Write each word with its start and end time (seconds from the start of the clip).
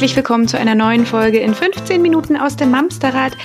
Herzlich 0.00 0.16
willkommen 0.16 0.48
zu 0.48 0.58
einer 0.58 0.74
neuen 0.74 1.04
Folge 1.04 1.40
in 1.40 1.54
15 1.54 2.00
Minuten 2.00 2.34
aus 2.34 2.56
dem 2.56 2.70
Mamsterrad. 2.70 3.36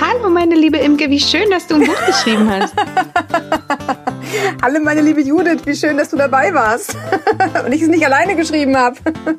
Hallo 0.00 0.30
meine 0.30 0.54
liebe 0.54 0.78
Imke, 0.78 1.10
wie 1.10 1.20
schön, 1.20 1.50
dass 1.50 1.66
du 1.66 1.74
ein 1.74 1.84
Buch 1.84 2.06
geschrieben 2.06 2.48
hast. 2.48 2.74
Hallo 4.62 4.80
meine 4.80 5.02
liebe 5.02 5.20
Judith, 5.20 5.66
wie 5.66 5.76
schön, 5.76 5.98
dass 5.98 6.08
du 6.08 6.16
dabei 6.16 6.54
warst 6.54 6.96
und 7.66 7.74
ich 7.74 7.82
es 7.82 7.88
nicht 7.88 8.06
alleine 8.06 8.36
geschrieben 8.36 8.74
habe. 8.74 8.96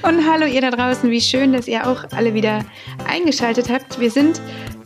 Und 0.00 0.26
hallo 0.26 0.46
ihr 0.46 0.62
da 0.62 0.70
draußen, 0.70 1.10
wie 1.10 1.20
schön, 1.20 1.52
dass 1.52 1.68
ihr 1.68 1.86
auch 1.86 2.04
alle 2.16 2.32
wieder 2.32 2.64
eingeschaltet 3.06 3.68
habt. 3.68 4.00
Wir 4.00 4.10
sind 4.10 4.40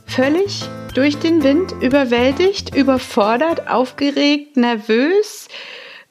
völlig 0.06 0.64
durch 0.94 1.16
den 1.18 1.44
Wind, 1.44 1.72
überwältigt, 1.80 2.74
überfordert, 2.74 3.68
aufgeregt, 3.68 4.56
nervös, 4.56 5.46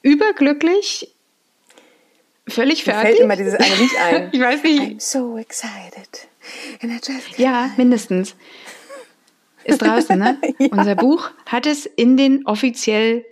überglücklich, 0.04 1.14
völlig 2.50 2.84
fertig. 2.84 3.04
Mir 3.04 3.10
fällt 3.10 3.20
immer 3.20 3.36
dieses 3.36 3.56
eine 3.56 3.76
Lied 3.76 3.92
ein. 4.00 4.30
ich 4.32 4.40
weiß 4.40 4.64
nicht. 4.64 4.82
I'm 4.82 5.02
so 5.02 5.38
excited. 5.38 6.28
ja, 7.38 7.72
mindestens. 7.78 8.36
Ist 9.64 9.82
draußen, 9.82 10.18
ne? 10.18 10.38
ja. 10.60 10.68
Unser 10.72 10.96
Buch 10.96 11.32
hat 11.46 11.66
es 11.66 11.86
in 11.86 12.18
den 12.18 12.46
offiziell 12.46 13.26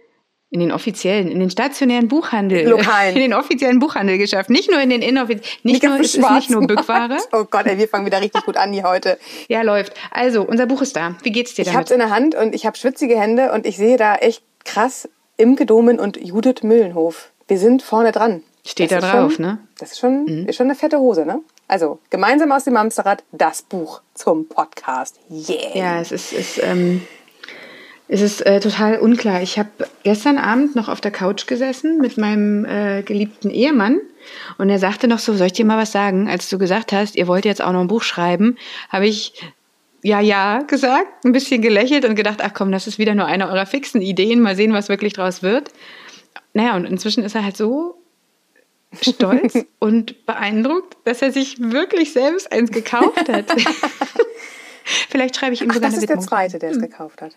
in 0.50 0.62
den 0.62 0.72
offiziellen, 0.72 1.30
in 1.30 1.42
den 1.42 1.50
stationären 1.50 2.08
Buchhandel, 2.08 2.70
Lokalen. 2.70 3.16
in 3.16 3.22
den 3.22 3.34
offiziellen 3.34 3.80
Buchhandel 3.80 4.18
geschafft. 4.18 4.50
Nicht 4.50 4.72
nur 4.72 4.80
in 4.80 4.90
den 4.90 5.02
inoffiziellen, 5.02 5.44
nicht, 5.64 5.84
nicht 5.84 5.84
nur, 5.84 6.00
es 6.00 6.16
ist 6.16 6.32
nicht 6.32 6.50
nur 6.50 6.66
Bückware. 6.66 7.18
Oh 7.34 7.44
Gott, 7.44 7.66
ey, 7.66 7.78
wir 7.78 7.90
fangen 7.90 8.06
wieder 8.06 8.22
richtig 8.22 8.46
gut 8.46 8.56
an 8.56 8.72
hier 8.72 8.84
heute. 8.84 9.20
Ja, 9.50 9.62
läuft. 9.62 9.94
Also, 10.10 10.44
unser 10.44 10.66
Buch 10.66 10.82
ist 10.82 10.96
da. 10.96 11.16
Wie 11.24 11.32
geht's 11.32 11.54
dir 11.54 11.66
damit? 11.66 11.74
Ich 11.74 11.78
hab's 11.78 11.92
in 11.92 12.00
der 12.00 12.12
Hand 12.12 12.34
und 12.34 12.56
ich 12.56 12.66
habe 12.66 12.78
schwitzige 12.78 13.20
Hände 13.20 13.52
und 13.52 13.66
ich 13.66 13.76
sehe 13.76 13.98
da 13.98 14.16
echt 14.16 14.42
krass 14.64 15.10
Imke 15.36 15.66
Domen 15.66 16.00
und 16.00 16.18
Judith 16.18 16.64
Müllenhof. 16.64 17.32
Wir 17.48 17.58
sind 17.58 17.84
vorne 17.84 18.14
dran. 18.14 18.42
Steht 18.68 18.92
das 18.92 19.02
da 19.02 19.22
drauf, 19.22 19.34
schon, 19.34 19.46
ne? 19.46 19.60
Das 19.80 19.94
ist 19.94 20.00
schon, 20.00 20.26
mhm. 20.26 20.48
ist 20.48 20.56
schon 20.58 20.68
eine 20.68 20.76
fette 20.76 21.00
Hose, 21.00 21.26
ne? 21.26 21.40
Also, 21.68 22.00
gemeinsam 22.10 22.52
aus 22.52 22.66
dem 22.66 22.76
Amsterrad, 22.76 23.24
das 23.32 23.62
Buch 23.62 24.02
zum 24.14 24.48
Podcast. 24.48 25.20
Yeah! 25.30 25.76
Ja, 25.76 26.02
es 26.02 26.12
ist, 26.12 26.34
ist 26.34 26.62
ähm, 26.62 27.02
es 28.10 28.22
ist 28.22 28.46
äh, 28.46 28.60
total 28.60 29.00
unklar. 29.00 29.42
Ich 29.42 29.60
habe 29.60 29.70
gestern 30.04 30.38
Abend 30.38 30.76
noch 30.76 30.88
auf 30.88 31.02
der 31.02 31.12
Couch 31.12 31.46
gesessen 31.48 32.00
mit 32.00 32.18
meinem 32.18 32.64
äh, 32.66 33.04
geliebten 33.04 33.50
Ehemann 33.50 34.00
und 34.58 34.70
er 34.70 34.80
sagte 34.80 35.08
noch 35.08 35.20
so, 35.20 35.34
soll 35.34 35.48
ich 35.48 35.54
dir 35.54 35.66
mal 35.66 35.78
was 35.78 35.92
sagen? 35.92 36.30
Als 36.30 36.50
du 36.50 36.58
gesagt 36.58 36.94
hast, 36.94 37.16
ihr 37.16 37.28
wollt 37.28 37.46
jetzt 37.46 37.62
auch 37.62 37.72
noch 37.74 37.82
ein 37.82 37.88
Buch 37.88 38.04
schreiben, 38.04 38.58
habe 38.90 39.08
ich 39.08 39.34
ja, 40.04 40.22
ja 40.22 40.62
gesagt, 40.62 41.26
ein 41.26 41.34
bisschen 41.34 41.62
gelächelt 41.62 42.06
und 42.06 42.16
gedacht, 42.16 42.40
ach 42.42 42.54
komm, 42.54 42.72
das 42.72 42.88
ist 42.88 42.98
wieder 42.98 43.16
nur 43.16 43.26
eine 43.26 43.50
eurer 43.50 43.66
fixen 43.66 44.02
Ideen, 44.02 44.40
mal 44.40 44.56
sehen, 44.56 44.72
was 44.74 44.88
wirklich 44.88 45.14
draus 45.14 45.44
wird. 45.44 45.72
Naja, 46.54 46.76
und 46.76 46.86
inzwischen 46.86 47.24
ist 47.24 47.36
er 47.36 47.44
halt 47.44 47.58
so 47.58 47.96
stolz 49.02 49.66
und 49.80 50.26
beeindruckt, 50.26 50.98
dass 51.06 51.22
er 51.22 51.32
sich 51.32 51.60
wirklich 51.60 52.14
selbst 52.14 52.52
eins 52.52 52.72
gekauft 52.72 53.30
hat. 53.30 53.46
Vielleicht 55.10 55.36
schreibe 55.36 55.54
ich 55.54 55.62
ihm 55.62 55.70
Ach, 55.70 55.76
sogar 55.76 55.90
eine 55.90 56.02
Widmung. 56.02 56.16
Das 56.16 56.24
ist 56.24 56.30
der 56.32 56.38
Zweite, 56.38 56.60
der 56.60 56.72
es 56.72 56.80
gekauft 56.80 57.22
hat. 57.22 57.36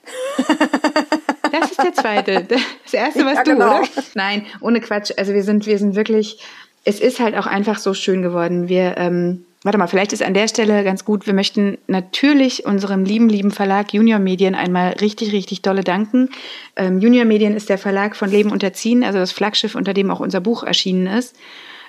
Das 1.51 1.71
ist 1.71 1.83
der 1.83 1.93
Zweite. 1.93 2.47
Das 2.85 2.95
Erste, 2.95 3.25
was 3.25 3.35
ja, 3.35 3.43
du, 3.43 3.53
genau. 3.53 3.79
oder? 3.79 3.89
Nein, 4.15 4.47
ohne 4.61 4.81
Quatsch. 4.81 5.11
Also 5.17 5.35
wir 5.35 5.43
sind, 5.43 5.67
wir 5.67 5.79
sind 5.79 5.97
wirklich, 5.97 6.41
es 6.85 7.01
ist 7.01 7.19
halt 7.19 7.37
auch 7.37 7.47
einfach 7.47 7.79
so 7.79 7.93
schön 7.93 8.23
geworden. 8.23 8.69
Wir, 8.69 8.97
ähm, 8.99 9.47
warte 9.63 9.79
mal, 9.79 9.87
vielleicht 9.87 10.13
ist 10.13 10.23
an 10.23 10.35
der 10.35 10.49
Stelle 10.49 10.85
ganz 10.85 11.05
gut, 11.05 11.27
wir 11.27 11.35
möchten 11.35 11.77
natürlich 11.87 12.65
unserem 12.65 13.05
lieben, 13.05 13.29
lieben 13.29 13.51
Verlag 13.51 13.93
Junior 13.93 14.19
Medien 14.19 14.55
einmal 14.55 14.93
richtig, 15.01 15.33
richtig 15.33 15.63
dolle 15.63 15.85
danken. 15.85 16.31
Ähm, 16.77 16.99
Junior 16.99 17.27
Medien 17.27 17.55
ist 17.55 17.69
der 17.69 17.79
Verlag 17.79 18.17
von 18.17 18.31
Leben 18.31 18.51
unterziehen, 18.53 19.05
also 19.05 19.19
das 19.19 19.33
Flaggschiff, 19.33 19.75
unter 19.75 19.93
dem 19.93 20.11
auch 20.11 20.21
unser 20.21 20.41
Buch 20.41 20.63
erschienen 20.63 21.07
ist. 21.07 21.37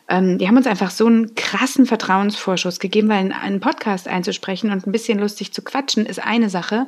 Ähm, 0.10 0.38
die 0.38 0.48
haben 0.48 0.58
uns 0.58 0.68
einfach 0.68 0.92
so 0.92 1.06
einen 1.06 1.36
krassen 1.36 1.86
Vertrauensvorschuss 1.86 2.80
gegeben, 2.80 3.08
weil 3.08 3.32
einen 3.32 3.62
Podcast 3.62 4.08
einzusprechen 4.10 4.72
und 4.72 4.86
ein 4.86 4.92
bisschen 4.92 5.20
lustig 5.20 5.54
zu 5.54 5.62
quatschen 5.62 6.06
ist 6.06 6.20
eine 6.20 6.50
Sache, 6.50 6.88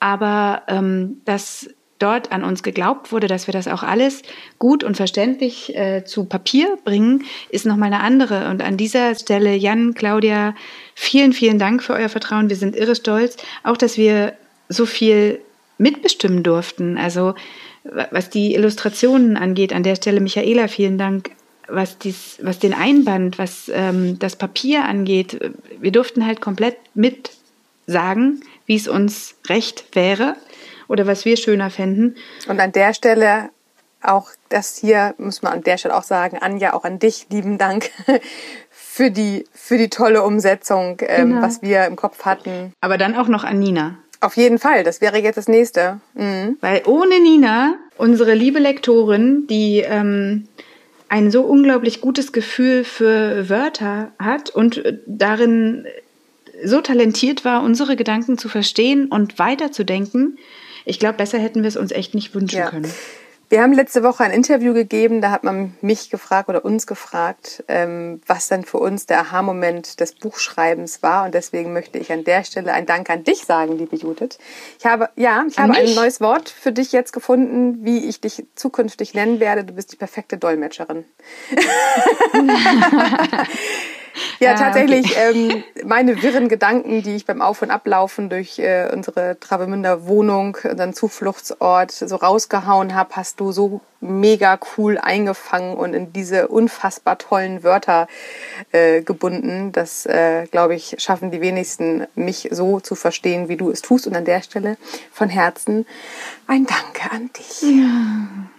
aber 0.00 0.62
ähm, 0.68 1.22
dass 1.24 1.70
dort 2.00 2.32
an 2.32 2.42
uns 2.42 2.62
geglaubt 2.62 3.12
wurde, 3.12 3.28
dass 3.28 3.46
wir 3.46 3.52
das 3.52 3.68
auch 3.68 3.82
alles 3.82 4.22
gut 4.58 4.82
und 4.82 4.96
verständlich 4.96 5.76
äh, 5.76 6.04
zu 6.04 6.24
Papier 6.24 6.78
bringen, 6.84 7.24
ist 7.50 7.66
nochmal 7.66 7.92
eine 7.92 8.02
andere. 8.02 8.48
Und 8.50 8.62
an 8.62 8.76
dieser 8.76 9.14
Stelle, 9.14 9.54
Jan, 9.54 9.94
Claudia, 9.94 10.54
vielen, 10.94 11.32
vielen 11.32 11.58
Dank 11.58 11.82
für 11.82 11.92
euer 11.92 12.08
Vertrauen. 12.08 12.48
Wir 12.48 12.56
sind 12.56 12.74
irre 12.74 12.96
stolz, 12.96 13.36
auch 13.62 13.76
dass 13.76 13.96
wir 13.96 14.34
so 14.68 14.86
viel 14.86 15.40
mitbestimmen 15.78 16.42
durften. 16.42 16.98
Also 16.98 17.34
was 17.84 18.30
die 18.30 18.54
Illustrationen 18.54 19.36
angeht, 19.36 19.72
an 19.72 19.82
der 19.82 19.96
Stelle 19.96 20.20
Michaela, 20.20 20.68
vielen 20.68 20.98
Dank 20.98 21.30
was, 21.68 21.98
dies, 21.98 22.38
was 22.42 22.58
den 22.58 22.74
Einband, 22.74 23.38
was 23.38 23.70
ähm, 23.72 24.18
das 24.18 24.36
Papier 24.36 24.84
angeht, 24.84 25.38
wir 25.80 25.92
durften 25.92 26.26
halt 26.26 26.40
komplett 26.40 26.76
mit 26.94 27.30
sagen, 27.86 28.40
wie 28.66 28.76
es 28.76 28.88
uns 28.88 29.36
recht 29.48 29.84
wäre 29.94 30.36
oder 30.90 31.06
was 31.06 31.24
wir 31.24 31.36
schöner 31.36 31.70
fänden. 31.70 32.16
Und 32.48 32.60
an 32.60 32.72
der 32.72 32.92
Stelle 32.94 33.50
auch 34.02 34.30
das 34.48 34.78
hier, 34.78 35.14
muss 35.18 35.42
man 35.42 35.52
an 35.52 35.62
der 35.62 35.76
Stelle 35.78 35.96
auch 35.96 36.02
sagen, 36.02 36.38
Anja, 36.40 36.72
auch 36.72 36.84
an 36.84 36.98
dich, 36.98 37.26
lieben 37.30 37.58
Dank 37.58 37.90
für 38.70 39.10
die, 39.10 39.44
für 39.52 39.78
die 39.78 39.88
tolle 39.88 40.22
Umsetzung, 40.22 40.98
ähm, 41.00 41.30
genau. 41.30 41.42
was 41.42 41.62
wir 41.62 41.86
im 41.86 41.96
Kopf 41.96 42.24
hatten. 42.24 42.72
Aber 42.80 42.98
dann 42.98 43.14
auch 43.14 43.28
noch 43.28 43.44
an 43.44 43.58
Nina. 43.58 43.98
Auf 44.20 44.36
jeden 44.36 44.58
Fall, 44.58 44.84
das 44.84 45.00
wäre 45.00 45.18
jetzt 45.18 45.36
das 45.36 45.48
nächste. 45.48 46.00
Mhm. 46.14 46.56
Weil 46.60 46.82
ohne 46.86 47.20
Nina, 47.20 47.76
unsere 47.96 48.34
liebe 48.34 48.58
Lektorin, 48.58 49.46
die 49.48 49.80
ähm, 49.80 50.48
ein 51.08 51.30
so 51.30 51.42
unglaublich 51.42 52.00
gutes 52.00 52.32
Gefühl 52.32 52.84
für 52.84 53.48
Wörter 53.48 54.12
hat 54.18 54.50
und 54.50 54.82
darin 55.06 55.86
so 56.64 56.80
talentiert 56.80 57.44
war, 57.44 57.62
unsere 57.62 57.96
Gedanken 57.96 58.38
zu 58.38 58.48
verstehen 58.48 59.06
und 59.06 59.38
weiterzudenken. 59.38 60.38
Ich 60.84 60.98
glaube, 60.98 61.16
besser 61.16 61.38
hätten 61.38 61.62
wir 61.62 61.68
es 61.68 61.76
uns 61.76 61.92
echt 61.92 62.14
nicht 62.14 62.34
wünschen 62.34 62.58
ja. 62.58 62.70
können. 62.70 62.92
Wir 63.50 63.62
haben 63.62 63.72
letzte 63.72 64.04
Woche 64.04 64.22
ein 64.22 64.30
Interview 64.30 64.72
gegeben, 64.72 65.20
da 65.20 65.32
hat 65.32 65.42
man 65.42 65.74
mich 65.80 66.08
gefragt 66.08 66.48
oder 66.48 66.64
uns 66.64 66.86
gefragt, 66.86 67.64
ähm, 67.66 68.20
was 68.24 68.46
dann 68.46 68.64
für 68.64 68.78
uns 68.78 69.06
der 69.06 69.22
Aha-Moment 69.22 69.98
des 69.98 70.14
Buchschreibens 70.14 71.02
war. 71.02 71.24
Und 71.24 71.34
deswegen 71.34 71.72
möchte 71.72 71.98
ich 71.98 72.12
an 72.12 72.22
der 72.22 72.44
Stelle 72.44 72.72
ein 72.72 72.86
Dank 72.86 73.10
an 73.10 73.24
dich 73.24 73.44
sagen, 73.44 73.76
liebe 73.76 73.96
Judith. 73.96 74.38
Ich 74.78 74.86
habe, 74.86 75.08
ja, 75.16 75.42
ich 75.48 75.58
an 75.58 75.70
habe 75.70 75.80
mich? 75.80 75.90
ein 75.90 75.96
neues 75.96 76.20
Wort 76.20 76.48
für 76.48 76.70
dich 76.70 76.92
jetzt 76.92 77.12
gefunden, 77.12 77.84
wie 77.84 78.08
ich 78.08 78.20
dich 78.20 78.46
zukünftig 78.54 79.14
nennen 79.14 79.40
werde. 79.40 79.64
Du 79.64 79.74
bist 79.74 79.90
die 79.90 79.96
perfekte 79.96 80.38
Dolmetscherin. 80.38 81.04
Ja, 84.40 84.54
tatsächlich. 84.54 85.06
Okay. 85.06 85.20
Ähm, 85.20 85.64
meine 85.84 86.22
wirren 86.22 86.48
Gedanken, 86.48 87.02
die 87.02 87.14
ich 87.14 87.26
beim 87.26 87.42
Auf- 87.42 87.60
und 87.62 87.70
Ablaufen 87.70 88.30
durch 88.30 88.58
äh, 88.58 88.88
unsere 88.92 89.38
Travemünder 89.38 90.06
Wohnung, 90.06 90.56
unseren 90.64 90.94
Zufluchtsort, 90.94 91.90
so 91.90 92.16
rausgehauen 92.16 92.94
habe, 92.94 93.16
hast 93.16 93.38
du 93.38 93.52
so 93.52 93.80
mega 94.00 94.58
cool 94.76 94.96
eingefangen 94.98 95.76
und 95.76 95.92
in 95.92 96.12
diese 96.12 96.48
unfassbar 96.48 97.18
tollen 97.18 97.62
Wörter 97.62 98.08
äh, 98.72 99.02
gebunden. 99.02 99.72
Das, 99.72 100.06
äh, 100.06 100.46
glaube 100.50 100.74
ich, 100.74 100.96
schaffen 100.98 101.30
die 101.30 101.42
wenigsten, 101.42 102.06
mich 102.14 102.48
so 102.50 102.80
zu 102.80 102.94
verstehen, 102.94 103.48
wie 103.48 103.56
du 103.56 103.70
es 103.70 103.82
tust. 103.82 104.06
Und 104.06 104.16
an 104.16 104.24
der 104.24 104.42
Stelle 104.42 104.78
von 105.12 105.28
Herzen 105.28 105.86
ein 106.46 106.66
Danke 106.66 107.10
an 107.10 107.30
dich. 107.36 107.62
Ja. 107.62 108.50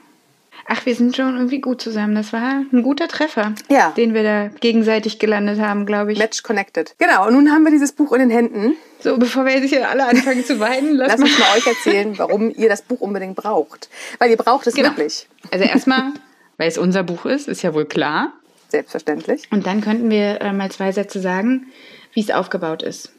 Ach, 0.68 0.86
wir 0.86 0.96
sind 0.96 1.16
schon 1.16 1.36
irgendwie 1.36 1.62
gut 1.62 1.82
zusammen. 1.82 2.16
Das 2.16 2.34
war 2.34 2.64
ein 2.72 2.84
guter 2.84 3.08
Treffer, 3.08 3.54
ja. 3.70 3.92
den 3.92 4.14
wir 4.14 4.24
da 4.24 4.48
gegenseitig 4.48 5.20
gelandet 5.20 5.60
haben, 5.60 5.86
glaube 5.86 6.14
ich. 6.14 6.20
Match 6.20 6.44
connected. 6.44 6.96
Genau, 6.98 7.28
und 7.28 7.34
nun 7.34 7.52
haben 7.52 7.64
wir 7.64 7.72
dieses 7.72 7.92
Buch 7.92 8.12
in 8.14 8.20
den 8.20 8.30
Händen. 8.30 8.76
So, 9.00 9.18
bevor 9.18 9.46
wir 9.46 9.58
jetzt 9.58 9.70
hier 9.70 9.90
alle 9.90 10.06
anfangen 10.06 10.46
zu 10.46 10.60
weinen, 10.60 10.96
lass, 10.96 11.10
lass 11.10 11.20
mal. 11.20 11.26
uns 11.26 11.40
mal 11.40 11.58
euch 11.58 11.68
erzählen, 11.68 12.18
warum 12.18 12.52
ihr 12.56 12.70
das 12.70 12.84
Buch 12.84 13.02
unbedingt 13.02 13.36
braucht. 13.36 13.90
Weil 14.20 14.30
ihr 14.30 14.38
braucht 14.38 14.68
es 14.68 14.76
genau. 14.76 14.90
wirklich. 14.90 15.28
Also 15.52 15.66
erstmal, 15.66 16.14
weil 16.58 16.68
es 16.68 16.78
unser 16.78 17.04
Buch 17.04 17.26
ist, 17.26 17.48
ist 17.48 17.62
ja 17.62 17.74
wohl 17.74 17.86
klar. 17.86 18.34
Selbstverständlich. 18.70 19.50
Und 19.52 19.66
dann 19.66 19.82
könnten 19.82 20.10
wir 20.10 20.40
äh, 20.42 20.54
mal 20.54 20.72
zwei 20.72 20.92
Sätze 20.92 21.20
sagen, 21.20 21.68
wie 22.14 22.22
es 22.22 22.32
aufgebaut 22.32 22.84
ist. 22.84 23.12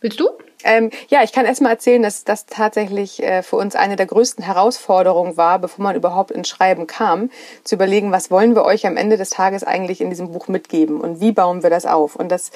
Willst 0.00 0.20
du? 0.20 0.30
Ähm, 0.64 0.90
ja, 1.08 1.22
ich 1.22 1.32
kann 1.32 1.46
erst 1.46 1.62
mal 1.62 1.70
erzählen, 1.70 2.02
dass 2.02 2.24
das 2.24 2.46
tatsächlich 2.46 3.22
äh, 3.22 3.42
für 3.42 3.56
uns 3.56 3.76
eine 3.76 3.96
der 3.96 4.06
größten 4.06 4.44
Herausforderungen 4.44 5.36
war, 5.36 5.58
bevor 5.58 5.82
man 5.82 5.96
überhaupt 5.96 6.30
ins 6.30 6.48
Schreiben 6.48 6.86
kam, 6.86 7.30
zu 7.64 7.76
überlegen, 7.76 8.12
was 8.12 8.30
wollen 8.30 8.54
wir 8.54 8.64
euch 8.64 8.86
am 8.86 8.96
Ende 8.96 9.16
des 9.16 9.30
Tages 9.30 9.64
eigentlich 9.64 10.00
in 10.00 10.10
diesem 10.10 10.32
Buch 10.32 10.48
mitgeben 10.48 11.00
und 11.00 11.20
wie 11.20 11.32
bauen 11.32 11.62
wir 11.62 11.70
das 11.70 11.86
auf. 11.86 12.16
Und 12.16 12.30
das 12.30 12.50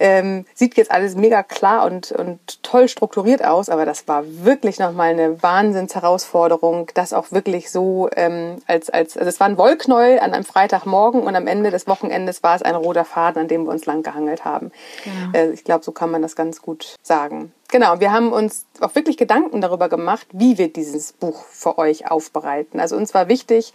ähm, 0.00 0.44
sieht 0.54 0.76
jetzt 0.76 0.90
alles 0.90 1.14
mega 1.14 1.42
klar 1.42 1.86
und, 1.86 2.12
und 2.12 2.62
toll 2.62 2.88
strukturiert 2.88 3.44
aus, 3.44 3.68
aber 3.68 3.84
das 3.84 4.08
war 4.08 4.24
wirklich 4.26 4.78
nochmal 4.78 5.10
eine 5.10 5.42
Wahnsinnsherausforderung, 5.42 6.90
das 6.94 7.12
auch 7.12 7.30
wirklich 7.30 7.70
so 7.70 8.08
ähm, 8.16 8.56
als, 8.66 8.90
als, 8.90 9.16
also 9.16 9.28
es 9.28 9.40
war 9.40 9.48
ein 9.48 9.58
Wollknäuel 9.58 10.18
an 10.18 10.32
einem 10.32 10.44
Freitagmorgen 10.44 11.22
und 11.22 11.36
am 11.36 11.46
Ende 11.46 11.70
des 11.70 11.86
Wochenendes 11.86 12.42
war 12.42 12.56
es 12.56 12.62
ein 12.62 12.74
roter 12.74 13.04
Faden, 13.04 13.42
an 13.42 13.48
dem 13.48 13.64
wir 13.64 13.70
uns 13.70 13.86
lang 13.86 14.02
gehangelt 14.02 14.44
haben. 14.44 14.72
Ja. 15.04 15.40
Äh, 15.40 15.50
ich 15.50 15.64
glaube, 15.64 15.84
so 15.84 15.92
kann 15.92 16.10
man 16.10 16.22
das 16.22 16.34
ganz 16.34 16.60
gut 16.60 16.96
sagen. 17.02 17.52
Genau, 17.70 17.98
wir 17.98 18.12
haben 18.12 18.32
uns 18.32 18.66
auch 18.80 18.94
wirklich 18.94 19.16
Gedanken 19.16 19.60
darüber 19.60 19.88
gemacht, 19.88 20.26
wie 20.32 20.58
wir 20.58 20.72
dieses 20.72 21.12
Buch 21.12 21.44
für 21.46 21.78
euch 21.78 22.10
aufbereiten. 22.10 22.78
Also 22.78 22.96
uns 22.96 23.14
war 23.14 23.28
wichtig, 23.28 23.72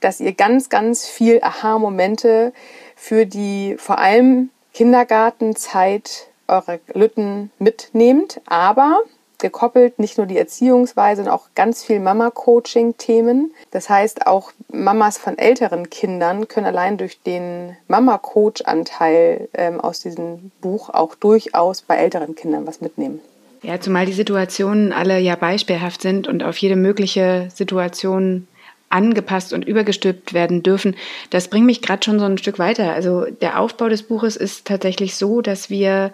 dass 0.00 0.20
ihr 0.20 0.32
ganz, 0.32 0.68
ganz 0.68 1.06
viel 1.06 1.40
Aha-Momente 1.42 2.52
für 2.96 3.26
die 3.26 3.76
vor 3.78 3.98
allem 3.98 4.50
Kindergartenzeit 4.76 6.26
eure 6.48 6.80
Lütten 6.92 7.50
mitnehmt, 7.58 8.42
aber 8.44 9.00
gekoppelt 9.38 9.98
nicht 9.98 10.18
nur 10.18 10.26
die 10.26 10.36
Erziehungsweise, 10.36 11.22
sondern 11.22 11.34
auch 11.34 11.48
ganz 11.54 11.82
viel 11.82 11.98
Mama-Coaching-Themen. 11.98 13.54
Das 13.70 13.88
heißt, 13.88 14.26
auch 14.26 14.52
Mamas 14.70 15.16
von 15.16 15.38
älteren 15.38 15.88
Kindern 15.88 16.46
können 16.48 16.66
allein 16.66 16.98
durch 16.98 17.22
den 17.22 17.74
Mama-Coach-Anteil 17.88 19.48
ähm, 19.54 19.80
aus 19.80 20.00
diesem 20.00 20.50
Buch 20.60 20.90
auch 20.90 21.14
durchaus 21.14 21.80
bei 21.80 21.96
älteren 21.96 22.34
Kindern 22.34 22.66
was 22.66 22.82
mitnehmen. 22.82 23.20
Ja, 23.62 23.80
zumal 23.80 24.04
die 24.04 24.12
Situationen 24.12 24.92
alle 24.92 25.18
ja 25.18 25.36
beispielhaft 25.36 26.02
sind 26.02 26.28
und 26.28 26.42
auf 26.42 26.58
jede 26.58 26.76
mögliche 26.76 27.48
Situation 27.54 28.46
angepasst 28.88 29.52
und 29.52 29.66
übergestülpt 29.66 30.32
werden 30.32 30.62
dürfen. 30.62 30.94
Das 31.30 31.48
bringt 31.48 31.66
mich 31.66 31.82
gerade 31.82 32.04
schon 32.04 32.18
so 32.18 32.24
ein 32.24 32.38
Stück 32.38 32.58
weiter. 32.58 32.92
Also 32.92 33.26
der 33.40 33.60
Aufbau 33.60 33.88
des 33.88 34.04
Buches 34.04 34.36
ist 34.36 34.66
tatsächlich 34.66 35.16
so, 35.16 35.40
dass 35.40 35.70
wir 35.70 36.12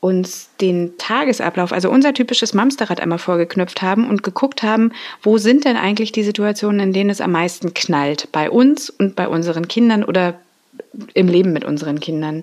uns 0.00 0.50
den 0.60 0.98
Tagesablauf, 0.98 1.72
also 1.72 1.90
unser 1.90 2.12
typisches 2.12 2.52
Mamsterrad 2.52 3.00
einmal 3.00 3.18
vorgeknüpft 3.18 3.80
haben 3.80 4.08
und 4.08 4.22
geguckt 4.22 4.62
haben, 4.62 4.92
wo 5.22 5.38
sind 5.38 5.64
denn 5.64 5.78
eigentlich 5.78 6.12
die 6.12 6.22
Situationen, 6.22 6.80
in 6.80 6.92
denen 6.92 7.08
es 7.08 7.22
am 7.22 7.32
meisten 7.32 7.72
knallt, 7.72 8.28
bei 8.30 8.50
uns 8.50 8.90
und 8.90 9.16
bei 9.16 9.28
unseren 9.28 9.66
Kindern 9.66 10.04
oder 10.04 10.34
im 11.14 11.28
Leben 11.28 11.54
mit 11.54 11.64
unseren 11.64 12.00
Kindern. 12.00 12.42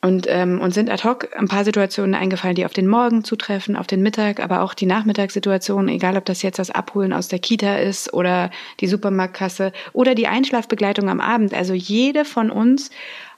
Und 0.00 0.26
ähm, 0.28 0.60
uns 0.60 0.74
sind 0.74 0.90
ad 0.90 1.02
hoc 1.02 1.28
ein 1.36 1.48
paar 1.48 1.64
Situationen 1.64 2.14
eingefallen, 2.14 2.54
die 2.54 2.64
auf 2.64 2.72
den 2.72 2.86
Morgen 2.86 3.24
zutreffen, 3.24 3.74
auf 3.74 3.88
den 3.88 4.00
Mittag, 4.00 4.38
aber 4.38 4.62
auch 4.62 4.74
die 4.74 4.86
Nachmittagssituation, 4.86 5.88
egal 5.88 6.16
ob 6.16 6.24
das 6.24 6.42
jetzt 6.42 6.60
das 6.60 6.70
Abholen 6.70 7.12
aus 7.12 7.26
der 7.26 7.40
Kita 7.40 7.78
ist 7.78 8.12
oder 8.14 8.50
die 8.78 8.86
Supermarktkasse 8.86 9.72
oder 9.92 10.14
die 10.14 10.28
Einschlafbegleitung 10.28 11.08
am 11.08 11.20
Abend. 11.20 11.52
Also 11.52 11.74
jede 11.74 12.24
von 12.24 12.50
uns 12.50 12.90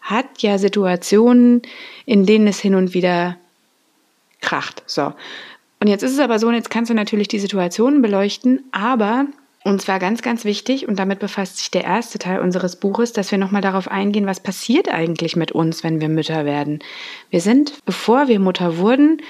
hat 0.03 0.27
ja 0.39 0.59
Situationen, 0.59 1.63
in 2.05 2.27
denen 2.27 2.47
es 2.47 2.61
hin 2.61 2.75
und 2.75 2.93
wieder 2.93 3.37
kracht. 4.43 4.83
So. 4.87 5.15
Und 5.81 5.89
jetzt 5.89 6.03
ist 6.03 6.13
es 6.13 6.19
aber 6.19 6.39
so, 6.39 6.49
und 6.49 6.55
jetzt 6.55 6.71
kannst 6.71 6.91
du 6.91 6.95
natürlich 6.95 7.29
die 7.29 7.39
Situationen 7.39 8.03
beleuchten, 8.03 8.65
aber 8.71 9.27
und 9.63 9.83
zwar 9.83 9.99
ganz, 9.99 10.23
ganz 10.23 10.45
wichtig, 10.45 10.89
und 10.89 10.99
damit 10.99 11.19
befasst 11.19 11.59
sich 11.59 11.71
der 11.71 11.85
erste 11.85 12.19
Teil 12.19 12.41
unseres 12.41 12.77
Buches, 12.77 13.13
dass 13.13 13.31
wir 13.31 13.39
nochmal 13.39 13.61
darauf 13.61 13.89
eingehen, 13.89 14.27
was 14.27 14.41
passiert 14.41 14.89
eigentlich 14.89 15.37
mit 15.37 15.53
uns, 15.53 15.85
wenn 15.85 16.01
wir 16.01 16.09
Mütter 16.09 16.47
werden. 16.47 16.79
Wir 17.29 17.43
sind, 17.43 17.85
bevor 17.85 18.29
wir 18.29 18.41
Mutter 18.41 18.79
wurden, 18.79 19.21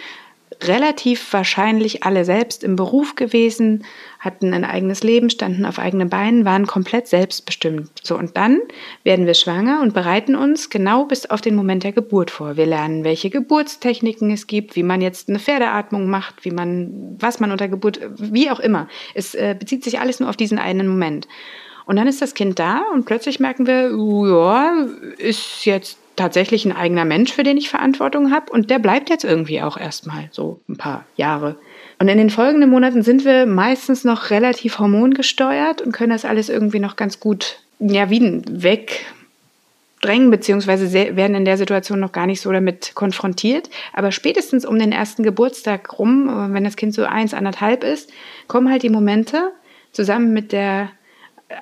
relativ 0.65 1.33
wahrscheinlich 1.33 2.03
alle 2.05 2.25
selbst 2.25 2.65
im 2.65 2.77
Beruf 2.77 3.15
gewesen, 3.15 3.85
hatten 4.19 4.53
ein 4.53 4.65
eigenes 4.65 5.03
Leben, 5.03 5.31
standen 5.31 5.65
auf 5.65 5.79
eigenen 5.79 6.11
Beinen, 6.11 6.45
waren 6.45 6.67
komplett 6.67 7.09
selbstbestimmt. 7.09 7.91
So, 8.03 8.17
und 8.19 8.37
dann 8.37 8.61
werden 9.03 9.27
wir 9.27 9.35
schwanger 9.35 9.81
und 9.83 9.95
bereiten 9.95 10.37
uns 10.37 10.71
genau 10.71 11.05
bis 11.05 11.27
auf 11.27 11.41
den 11.41 11.55
Moment 11.55 11.85
der 11.85 11.93
Geburt 11.93 12.31
vor. 12.31 12.57
Wir 12.57 12.67
lernen, 12.67 13.05
welche 13.05 13.31
Geburtstechniken 13.31 14.31
es 14.31 14.47
gibt, 14.47 14.77
wie 14.77 14.83
man 14.83 15.01
jetzt 15.01 15.29
eine 15.29 15.39
Pferdeatmung 15.39 16.09
macht, 16.09 16.45
wie 16.45 16.51
man, 16.51 17.17
was 17.19 17.41
man 17.41 17.53
unter 17.53 17.69
Geburt, 17.69 18.01
wie 18.17 18.51
auch 18.51 18.61
immer. 18.61 18.89
Es 19.15 19.35
äh, 19.35 19.57
bezieht 19.59 19.85
sich 19.85 20.01
alles 20.01 20.21
nur 20.21 20.29
auf 20.29 20.37
diesen 20.37 20.59
einen 20.59 20.89
Moment. 20.89 21.29
Und 21.87 21.97
dann 21.97 22.07
ist 22.07 22.23
das 22.23 22.35
Kind 22.35 22.59
da 22.59 22.83
und 22.93 23.05
plötzlich 23.05 23.41
merken 23.41 23.67
wir, 23.67 23.91
ja, 23.91 24.87
ist 25.19 25.65
jetzt 25.65 25.99
tatsächlich 26.21 26.67
ein 26.67 26.77
eigener 26.77 27.07
Mensch, 27.07 27.33
für 27.33 27.45
den 27.45 27.57
ich 27.57 27.71
Verantwortung 27.71 28.31
habe 28.31 28.53
und 28.53 28.69
der 28.69 28.79
bleibt 28.79 29.09
jetzt 29.09 29.25
irgendwie 29.25 29.63
auch 29.63 29.79
erstmal 29.79 30.29
so 30.31 30.61
ein 30.69 30.77
paar 30.77 31.07
Jahre. 31.17 31.57
Und 31.99 32.09
in 32.09 32.19
den 32.19 32.29
folgenden 32.29 32.69
Monaten 32.69 33.03
sind 33.03 33.25
wir 33.25 33.47
meistens 33.47 34.05
noch 34.05 34.29
relativ 34.29 34.79
hormongesteuert 34.79 35.81
und 35.81 35.93
können 35.93 36.13
das 36.13 36.27
alles 36.27 36.51
irgendwie 36.51 36.79
noch 36.79 36.97
ganz 36.97 37.21
gut, 37.21 37.61
ja, 37.79 38.11
wegdrängen, 38.11 39.01
beziehungsweise 40.31 40.93
werden 40.93 41.35
in 41.35 41.47
der 41.47 41.57
Situation 41.57 42.01
noch 42.01 42.13
gar 42.13 42.27
nicht 42.27 42.43
so 42.43 42.53
damit 42.53 42.95
konfrontiert. 42.95 43.71
Aber 43.95 44.13
spätestens 44.13 44.67
um 44.67 44.79
den 44.79 44.93
ersten 44.93 45.23
Geburtstag 45.23 45.99
rum, 45.99 46.53
wenn 46.53 46.65
das 46.65 46.77
Kind 46.77 46.93
so 46.93 47.05
eins, 47.05 47.33
anderthalb 47.33 47.83
ist, 47.83 48.11
kommen 48.47 48.71
halt 48.71 48.83
die 48.83 48.91
Momente 48.91 49.53
zusammen 49.93 50.35
mit 50.35 50.53
der 50.53 50.91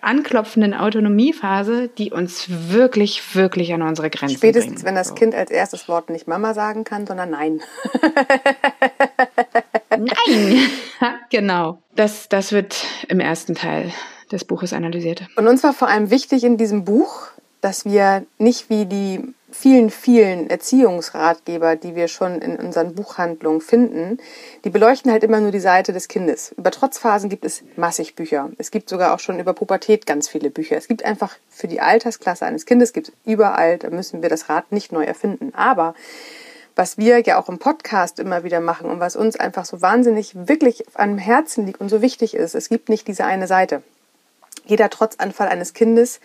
anklopfenden 0.02 0.75
Autonomiephase, 0.75 1.88
die 1.88 2.12
uns 2.12 2.46
wirklich, 2.49 3.35
wirklich 3.35 3.73
an 3.73 3.82
unsere 3.82 4.11
Grenzen 4.11 4.37
Spätestens, 4.37 4.75
bringen. 4.75 4.87
wenn 4.87 4.94
das 4.94 5.08
so. 5.08 5.14
Kind 5.14 5.35
als 5.35 5.50
erstes 5.50 5.88
Wort 5.88 6.11
nicht 6.11 6.29
Mama 6.29 6.55
sagen 6.55 6.85
kann, 6.85 7.06
sondern 7.06 7.31
Nein. 7.31 7.61
nein, 9.90 10.11
genau. 11.31 11.79
Das, 11.94 12.29
das 12.29 12.52
wird 12.52 12.85
im 13.08 13.20
ersten 13.20 13.55
Teil 13.55 13.93
des 14.31 14.44
Buches 14.44 14.73
analysiert. 14.73 15.26
Und 15.37 15.46
uns 15.49 15.62
war 15.62 15.73
vor 15.73 15.88
allem 15.88 16.11
wichtig 16.11 16.44
in 16.44 16.56
diesem 16.56 16.84
Buch, 16.84 17.29
dass 17.61 17.84
wir 17.84 18.25
nicht 18.38 18.70
wie 18.70 18.87
die 18.87 19.34
vielen, 19.50 19.90
vielen 19.90 20.50
Erziehungsratgeber, 20.50 21.76
die 21.76 21.94
wir 21.94 22.08
schon 22.08 22.40
in 22.40 22.56
unseren 22.56 22.94
Buchhandlungen 22.94 23.60
finden, 23.60 24.18
die 24.64 24.70
beleuchten 24.70 25.10
halt 25.10 25.24
immer 25.24 25.40
nur 25.40 25.50
die 25.50 25.60
Seite 25.60 25.92
des 25.92 26.08
Kindes. 26.08 26.52
Über 26.56 26.70
Trotzphasen 26.70 27.30
gibt 27.30 27.44
es 27.44 27.62
massig 27.76 28.14
Bücher. 28.14 28.50
Es 28.58 28.70
gibt 28.70 28.88
sogar 28.88 29.14
auch 29.14 29.20
schon 29.20 29.40
über 29.40 29.54
Pubertät 29.54 30.06
ganz 30.06 30.28
viele 30.28 30.50
Bücher. 30.50 30.76
Es 30.76 30.88
gibt 30.88 31.04
einfach 31.04 31.36
für 31.48 31.68
die 31.68 31.80
Altersklasse 31.80 32.44
eines 32.44 32.66
Kindes 32.66 32.92
gibt 32.92 33.08
es 33.08 33.14
überall, 33.24 33.78
da 33.78 33.90
müssen 33.90 34.22
wir 34.22 34.28
das 34.28 34.48
Rad 34.48 34.70
nicht 34.72 34.92
neu 34.92 35.04
erfinden. 35.04 35.52
Aber 35.54 35.94
was 36.76 36.96
wir 36.96 37.20
ja 37.20 37.40
auch 37.40 37.48
im 37.48 37.58
Podcast 37.58 38.20
immer 38.20 38.44
wieder 38.44 38.60
machen 38.60 38.88
und 38.88 39.00
was 39.00 39.16
uns 39.16 39.36
einfach 39.36 39.64
so 39.64 39.82
wahnsinnig 39.82 40.34
wirklich 40.46 40.84
am 40.94 41.18
Herzen 41.18 41.66
liegt 41.66 41.80
und 41.80 41.88
so 41.88 42.02
wichtig 42.02 42.34
ist, 42.34 42.54
es 42.54 42.68
gibt 42.68 42.88
nicht 42.88 43.08
diese 43.08 43.24
eine 43.24 43.46
Seite. 43.46 43.82
Jeder 44.64 44.90
Trotzanfall 44.90 45.48
eines 45.48 45.72
Kindes 45.74 46.20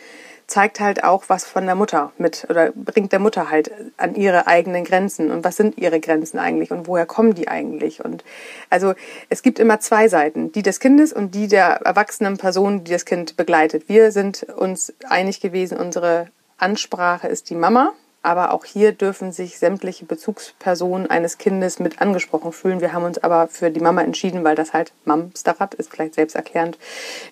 zeigt 0.54 0.80
halt 0.80 1.04
auch 1.04 1.24
was 1.30 1.46
von 1.46 1.66
der 1.66 1.74
Mutter 1.74 2.12
mit 2.20 2.46
oder 2.48 2.72
bringt 2.76 3.12
der 3.12 3.18
Mutter 3.18 3.50
halt 3.50 3.72
an 3.98 4.14
ihre 4.14 4.46
eigenen 4.46 4.84
Grenzen 4.84 5.32
und 5.32 5.44
was 5.44 5.56
sind 5.56 5.80
ihre 5.80 6.00
Grenzen 6.00 6.38
eigentlich 6.38 6.70
und 6.70 6.88
woher 6.88 7.08
kommen 7.08 7.34
die 7.34 7.48
eigentlich 7.48 8.06
und 8.06 8.24
also 8.70 8.94
es 9.30 9.42
gibt 9.42 9.58
immer 9.58 9.80
zwei 9.80 10.08
Seiten, 10.08 10.52
die 10.52 10.62
des 10.62 10.80
Kindes 10.80 11.12
und 11.12 11.34
die 11.34 11.48
der 11.48 11.82
erwachsenen 11.84 12.38
Person, 12.38 12.84
die 12.84 12.92
das 12.92 13.06
Kind 13.06 13.36
begleitet. 13.36 13.90
Wir 13.90 14.12
sind 14.12 14.44
uns 14.44 14.94
einig 15.10 15.42
gewesen, 15.42 15.76
unsere 15.80 16.28
Ansprache 16.60 17.28
ist 17.28 17.50
die 17.50 17.56
Mama, 17.56 17.92
aber 18.22 18.54
auch 18.54 18.64
hier 18.64 18.92
dürfen 18.92 19.32
sich 19.32 19.58
sämtliche 19.58 20.06
Bezugspersonen 20.06 21.10
eines 21.10 21.40
Kindes 21.40 21.80
mit 21.80 22.00
angesprochen 22.00 22.52
fühlen. 22.52 22.80
Wir 22.80 22.94
haben 22.94 23.06
uns 23.06 23.18
aber 23.18 23.48
für 23.48 23.72
die 23.72 23.80
Mama 23.80 24.04
entschieden, 24.04 24.44
weil 24.44 24.56
das 24.56 24.72
halt 24.72 24.94
Mamsterrad 25.04 25.74
ist, 25.74 25.90
vielleicht 25.90 26.14
selbsterklärend, 26.14 26.78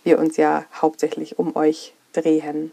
wir 0.03 0.17
uns 0.17 0.37
ja 0.37 0.65
hauptsächlich 0.81 1.37
um 1.37 1.55
euch 1.55 1.93
drehen. 2.13 2.71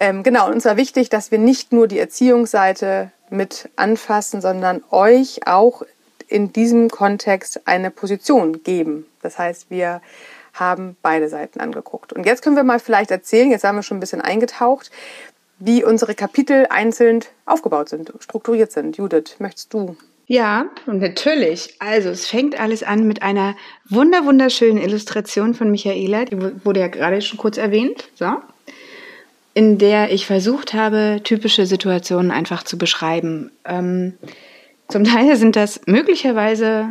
Ähm, 0.00 0.22
genau, 0.22 0.48
und 0.48 0.60
zwar 0.60 0.76
wichtig, 0.76 1.10
dass 1.10 1.32
wir 1.32 1.38
nicht 1.38 1.72
nur 1.72 1.88
die 1.88 1.98
Erziehungsseite 1.98 3.10
mit 3.30 3.68
anfassen, 3.76 4.40
sondern 4.40 4.82
euch 4.90 5.46
auch 5.46 5.82
in 6.28 6.52
diesem 6.52 6.88
Kontext 6.88 7.66
eine 7.66 7.90
Position 7.90 8.62
geben. 8.62 9.06
Das 9.22 9.38
heißt, 9.38 9.70
wir 9.70 10.00
haben 10.54 10.96
beide 11.02 11.28
Seiten 11.28 11.60
angeguckt. 11.60 12.12
Und 12.12 12.26
jetzt 12.26 12.42
können 12.42 12.56
wir 12.56 12.64
mal 12.64 12.78
vielleicht 12.78 13.10
erzählen, 13.10 13.50
jetzt 13.50 13.64
haben 13.64 13.76
wir 13.76 13.82
schon 13.82 13.96
ein 13.96 14.00
bisschen 14.00 14.20
eingetaucht, 14.20 14.90
wie 15.58 15.82
unsere 15.82 16.14
Kapitel 16.14 16.66
einzeln 16.70 17.24
aufgebaut 17.44 17.88
sind, 17.88 18.12
strukturiert 18.20 18.70
sind. 18.70 18.96
Judith, 18.96 19.36
möchtest 19.40 19.74
du? 19.74 19.96
Ja, 20.26 20.66
natürlich. 20.86 21.74
Also 21.80 22.10
es 22.10 22.26
fängt 22.26 22.60
alles 22.60 22.82
an 22.82 23.08
mit 23.08 23.22
einer 23.22 23.56
wunder 23.88 24.24
wunderschönen 24.24 24.78
Illustration 24.78 25.54
von 25.54 25.70
Michaela, 25.70 26.26
die 26.26 26.64
wurde 26.64 26.80
ja 26.80 26.88
gerade 26.88 27.20
schon 27.22 27.38
kurz 27.38 27.56
erwähnt. 27.56 28.10
So 28.14 28.36
in 29.58 29.76
der 29.76 30.12
ich 30.12 30.24
versucht 30.24 30.72
habe, 30.72 31.20
typische 31.24 31.66
Situationen 31.66 32.30
einfach 32.30 32.62
zu 32.62 32.78
beschreiben. 32.78 33.50
Ähm, 33.64 34.12
zum 34.86 35.02
Teil 35.02 35.34
sind 35.34 35.56
das 35.56 35.80
möglicherweise 35.84 36.90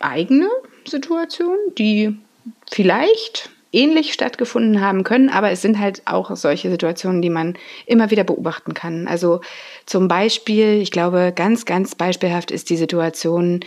eigene 0.00 0.48
Situationen, 0.84 1.60
die 1.78 2.16
vielleicht 2.72 3.50
ähnlich 3.70 4.12
stattgefunden 4.14 4.80
haben 4.80 5.04
können, 5.04 5.28
aber 5.28 5.52
es 5.52 5.62
sind 5.62 5.78
halt 5.78 6.02
auch 6.06 6.34
solche 6.34 6.70
Situationen, 6.70 7.22
die 7.22 7.30
man 7.30 7.54
immer 7.86 8.10
wieder 8.10 8.24
beobachten 8.24 8.74
kann. 8.74 9.06
Also 9.06 9.40
zum 9.86 10.08
Beispiel, 10.08 10.80
ich 10.82 10.90
glaube, 10.90 11.32
ganz, 11.32 11.66
ganz 11.66 11.94
beispielhaft 11.94 12.50
ist 12.50 12.68
die 12.68 12.76
Situation 12.76 13.60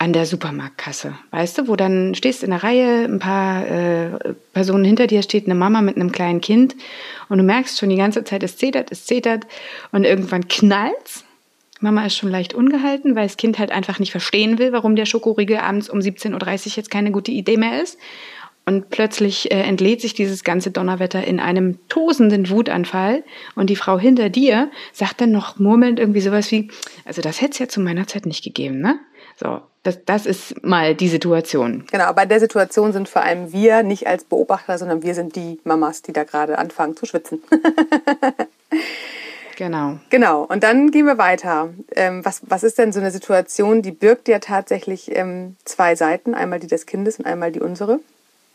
an 0.00 0.14
der 0.14 0.24
Supermarktkasse. 0.24 1.14
Weißt 1.30 1.58
du, 1.58 1.68
wo 1.68 1.76
dann 1.76 2.14
stehst 2.14 2.42
in 2.42 2.50
der 2.50 2.62
Reihe, 2.62 3.04
ein 3.04 3.18
paar 3.18 3.66
äh, 3.66 4.34
Personen 4.54 4.82
hinter 4.82 5.06
dir 5.06 5.22
steht 5.22 5.44
eine 5.44 5.54
Mama 5.54 5.82
mit 5.82 5.96
einem 5.96 6.10
kleinen 6.10 6.40
Kind 6.40 6.74
und 7.28 7.36
du 7.36 7.44
merkst 7.44 7.78
schon 7.78 7.90
die 7.90 7.96
ganze 7.96 8.24
Zeit, 8.24 8.42
es 8.42 8.56
zetert, 8.56 8.90
es 8.90 9.04
zetert 9.04 9.46
und 9.92 10.04
irgendwann 10.04 10.48
knallt's. 10.48 11.26
Mama 11.80 12.06
ist 12.06 12.16
schon 12.16 12.30
leicht 12.30 12.54
ungehalten, 12.54 13.14
weil 13.14 13.26
das 13.26 13.36
Kind 13.36 13.58
halt 13.58 13.72
einfach 13.72 13.98
nicht 13.98 14.10
verstehen 14.10 14.58
will, 14.58 14.72
warum 14.72 14.96
der 14.96 15.04
Schokoriegel 15.04 15.58
abends 15.58 15.90
um 15.90 15.98
17.30 15.98 16.32
Uhr 16.32 16.76
jetzt 16.76 16.90
keine 16.90 17.10
gute 17.10 17.30
Idee 17.30 17.58
mehr 17.58 17.82
ist. 17.82 17.98
Und 18.64 18.88
plötzlich 18.88 19.50
äh, 19.50 19.60
entlädt 19.60 20.00
sich 20.00 20.14
dieses 20.14 20.44
ganze 20.44 20.70
Donnerwetter 20.70 21.24
in 21.24 21.40
einem 21.40 21.78
tosenden 21.88 22.48
Wutanfall. 22.48 23.22
Und 23.54 23.68
die 23.68 23.76
Frau 23.76 23.98
hinter 23.98 24.30
dir 24.30 24.70
sagt 24.92 25.20
dann 25.20 25.30
noch 25.30 25.58
murmelnd 25.58 25.98
irgendwie 25.98 26.20
sowas 26.20 26.50
wie, 26.52 26.70
also 27.04 27.20
das 27.20 27.42
hätte 27.42 27.52
es 27.52 27.58
ja 27.58 27.68
zu 27.68 27.80
meiner 27.80 28.06
Zeit 28.06 28.24
nicht 28.24 28.44
gegeben, 28.44 28.80
ne? 28.80 28.98
So, 29.36 29.60
das, 29.82 30.04
das 30.04 30.26
ist 30.26 30.62
mal 30.62 30.94
die 30.94 31.08
Situation. 31.08 31.84
Genau, 31.90 32.12
bei 32.12 32.26
der 32.26 32.40
Situation 32.40 32.92
sind 32.92 33.08
vor 33.08 33.22
allem 33.22 33.52
wir 33.52 33.82
nicht 33.82 34.06
als 34.06 34.24
Beobachter, 34.24 34.76
sondern 34.78 35.02
wir 35.02 35.14
sind 35.14 35.36
die 35.36 35.58
Mamas, 35.64 36.02
die 36.02 36.12
da 36.12 36.24
gerade 36.24 36.58
anfangen 36.58 36.96
zu 36.96 37.06
schwitzen. 37.06 37.42
Genau. 39.56 39.98
Genau. 40.08 40.44
Und 40.44 40.62
dann 40.62 40.90
gehen 40.90 41.04
wir 41.04 41.18
weiter. 41.18 41.68
Ähm, 41.94 42.24
was, 42.24 42.40
was 42.46 42.62
ist 42.62 42.78
denn 42.78 42.94
so 42.94 43.00
eine 43.00 43.10
Situation, 43.10 43.82
die 43.82 43.90
birgt 43.90 44.26
ja 44.26 44.38
tatsächlich 44.38 45.14
ähm, 45.14 45.54
zwei 45.66 45.96
Seiten, 45.96 46.34
einmal 46.34 46.60
die 46.60 46.66
des 46.66 46.86
Kindes 46.86 47.18
und 47.18 47.26
einmal 47.26 47.52
die 47.52 47.60
unsere. 47.60 48.00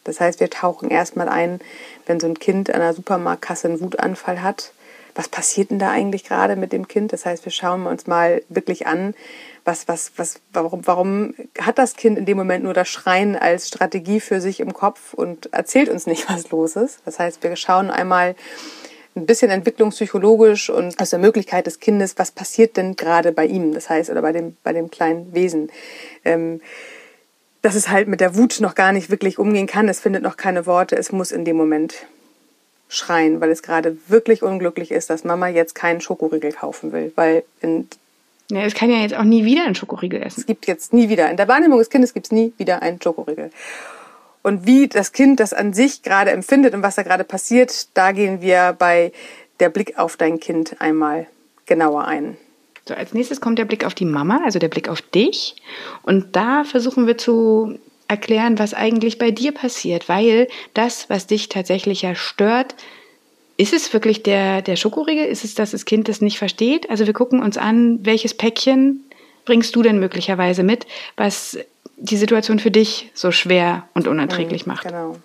Das 0.04 0.20
heißt, 0.20 0.40
wir 0.40 0.50
tauchen 0.50 0.90
erstmal 0.90 1.30
ein, 1.30 1.60
wenn 2.08 2.20
so 2.20 2.26
ein 2.26 2.40
Kind 2.40 2.72
an 2.72 2.82
einer 2.82 2.96
Supermarktkasse 2.96 3.68
einen 3.68 3.82
Wutanfall 3.82 4.42
hat. 4.42 4.72
Was 5.16 5.30
passiert 5.30 5.72
denn 5.72 5.80
da 5.80 5.92
eigentlich 5.92 6.26
gerade 6.26 6.58
mit 6.58 6.74
dem 6.74 6.88
Kind? 6.90 7.14
Das 7.14 7.26
heißt, 7.26 7.46
wir 7.46 7.52
schauen 7.52 7.88
uns 7.88 8.06
mal 8.06 8.44
wirklich 8.50 8.86
an, 8.86 9.16
was, 9.64 9.88
was, 9.88 10.12
was, 10.18 10.42
warum, 10.52 10.86
warum 10.86 11.34
hat 11.60 11.78
das 11.78 11.96
Kind 11.96 12.20
in 12.20 12.26
dem 12.26 12.38
Moment 12.38 12.66
nur 12.66 12.74
das 12.74 12.90
Schreien 12.90 13.38
als 13.38 13.70
Strategie 13.70 14.20
für 14.20 14.42
sich 14.42 14.60
im 14.60 14.74
Kopf 14.74 15.14
und 15.14 15.52
erzählt 15.54 15.90
uns 15.90 16.06
nicht, 16.06 16.30
was 16.30 16.52
los 16.52 16.76
ist? 16.76 17.00
Das 17.06 17.18
heißt, 17.18 17.44
wir 17.44 17.56
schauen 17.56 17.90
einmal 17.90 18.36
ein 19.16 19.26
bisschen 19.26 19.50
entwicklungspsychologisch 19.50 20.70
und 20.70 21.00
aus 21.00 21.12
der 21.12 21.20
Möglichkeit 21.20 21.68
des 21.68 21.80
Kindes, 21.80 22.18
was 22.18 22.32
passiert 22.32 22.76
denn 22.76 22.98
gerade 22.98 23.32
bei 23.32 23.46
ihm? 23.46 23.74
Das 23.74 23.90
heißt, 23.90 24.10
oder 24.10 24.22
bei 24.22 24.34
dem, 24.34 24.58
bei 24.64 24.74
dem 24.74 24.92
kleinen 24.92 25.34
Wesen. 25.34 25.72
Ähm, 26.26 26.60
dass 27.62 27.74
es 27.74 27.90
halt 27.90 28.08
mit 28.08 28.22
der 28.22 28.36
Wut 28.36 28.60
noch 28.60 28.76
gar 28.76 28.92
nicht 28.92 29.10
wirklich 29.10 29.40
umgehen 29.40 29.66
kann. 29.66 29.90
Es 29.90 30.00
findet 30.00 30.22
noch 30.22 30.38
keine 30.38 30.68
Worte. 30.68 30.96
Es 30.98 31.12
muss 31.12 31.32
in 31.32 31.46
dem 31.46 31.58
Moment 31.58 32.06
schreien, 32.88 33.42
weil 33.42 33.52
es 33.52 33.64
gerade 33.64 33.98
wirklich 34.08 34.44
unglücklich 34.44 34.92
ist, 34.92 35.10
dass 35.10 35.24
Mama 35.24 35.48
jetzt 35.48 35.76
keinen 35.76 36.02
Schokoriegel 36.02 36.52
kaufen 36.52 36.92
will. 36.92 37.12
Weil 37.16 37.44
in 37.62 37.88
ja, 38.52 38.62
es 38.62 38.76
kann 38.76 38.92
ja 38.92 38.98
jetzt 38.98 39.16
auch 39.16 39.24
nie 39.24 39.44
wieder 39.44 39.66
einen 39.66 39.74
Schokoriegel 39.74 40.22
essen. 40.22 40.42
Es 40.42 40.46
gibt 40.46 40.68
jetzt 40.68 40.94
nie 40.94 41.10
wieder. 41.10 41.30
In 41.32 41.38
der 41.38 41.48
Wahrnehmung 41.48 41.80
des 41.80 41.90
Kindes 41.90 42.14
gibt 42.14 42.28
es 42.28 42.32
nie 42.32 42.54
wieder 42.58 42.82
einen 42.82 43.02
Schokoriegel. 43.02 43.50
Und 44.44 44.68
wie 44.68 44.88
das 44.88 45.12
Kind 45.12 45.40
das 45.40 45.54
an 45.54 45.74
sich 45.74 46.04
gerade 46.04 46.30
empfindet 46.30 46.76
und 46.76 46.84
was 46.84 46.96
da 46.96 47.02
gerade 47.02 47.24
passiert, 47.24 47.88
da 47.96 48.12
gehen 48.12 48.42
wir 48.42 48.76
bei 48.78 49.12
der 49.60 49.70
Blick 49.70 49.98
auf 49.98 50.18
dein 50.18 50.40
Kind 50.40 50.80
einmal 50.80 51.26
genauer 51.66 52.06
ein. 52.06 52.38
So, 52.88 52.94
als 52.94 53.14
nächstes 53.14 53.42
kommt 53.42 53.58
der 53.58 53.66
Blick 53.66 53.84
auf 53.84 53.96
die 53.96 54.06
Mama, 54.06 54.42
also 54.46 54.60
der 54.60 54.68
Blick 54.68 54.90
auf 54.90 55.02
dich. 55.02 55.56
Und 56.04 56.36
da 56.36 56.64
versuchen 56.64 57.08
wir 57.08 57.18
zu 57.18 57.80
erklären, 58.08 58.60
was 58.60 58.74
eigentlich 58.74 59.18
bei 59.18 59.32
dir 59.32 59.52
passiert, 59.52 60.10
weil 60.10 60.48
das, 60.74 61.10
was 61.10 61.28
dich 61.28 61.50
tatsächlich 61.50 62.02
ja 62.02 62.16
stört, 62.16 62.76
ist 63.58 63.74
es 63.74 63.94
wirklich 63.94 64.22
der, 64.24 64.62
der 64.62 64.76
Schokoriegel? 64.76 65.26
Ist 65.26 65.44
es, 65.44 65.56
dass 65.56 65.72
das 65.72 65.86
Kind 65.86 66.10
das 66.10 66.22
nicht 66.22 66.38
versteht? 66.38 66.90
Also 66.90 67.06
wir 67.06 67.14
gucken 67.14 67.42
uns 67.42 67.58
an, 67.58 68.00
welches 68.06 68.34
Päckchen 68.34 69.04
bringst 69.46 69.76
du 69.76 69.82
denn 69.82 70.00
möglicherweise 70.00 70.64
mit, 70.64 70.86
was 71.16 71.58
die 71.98 72.18
Situation 72.18 72.60
für 72.60 72.72
dich 72.72 73.12
so 73.14 73.32
schwer 73.32 73.88
und 73.94 74.08
unerträglich 74.08 74.66
mhm, 74.66 74.74
macht. 74.74 74.88
Genau. 74.88 75.18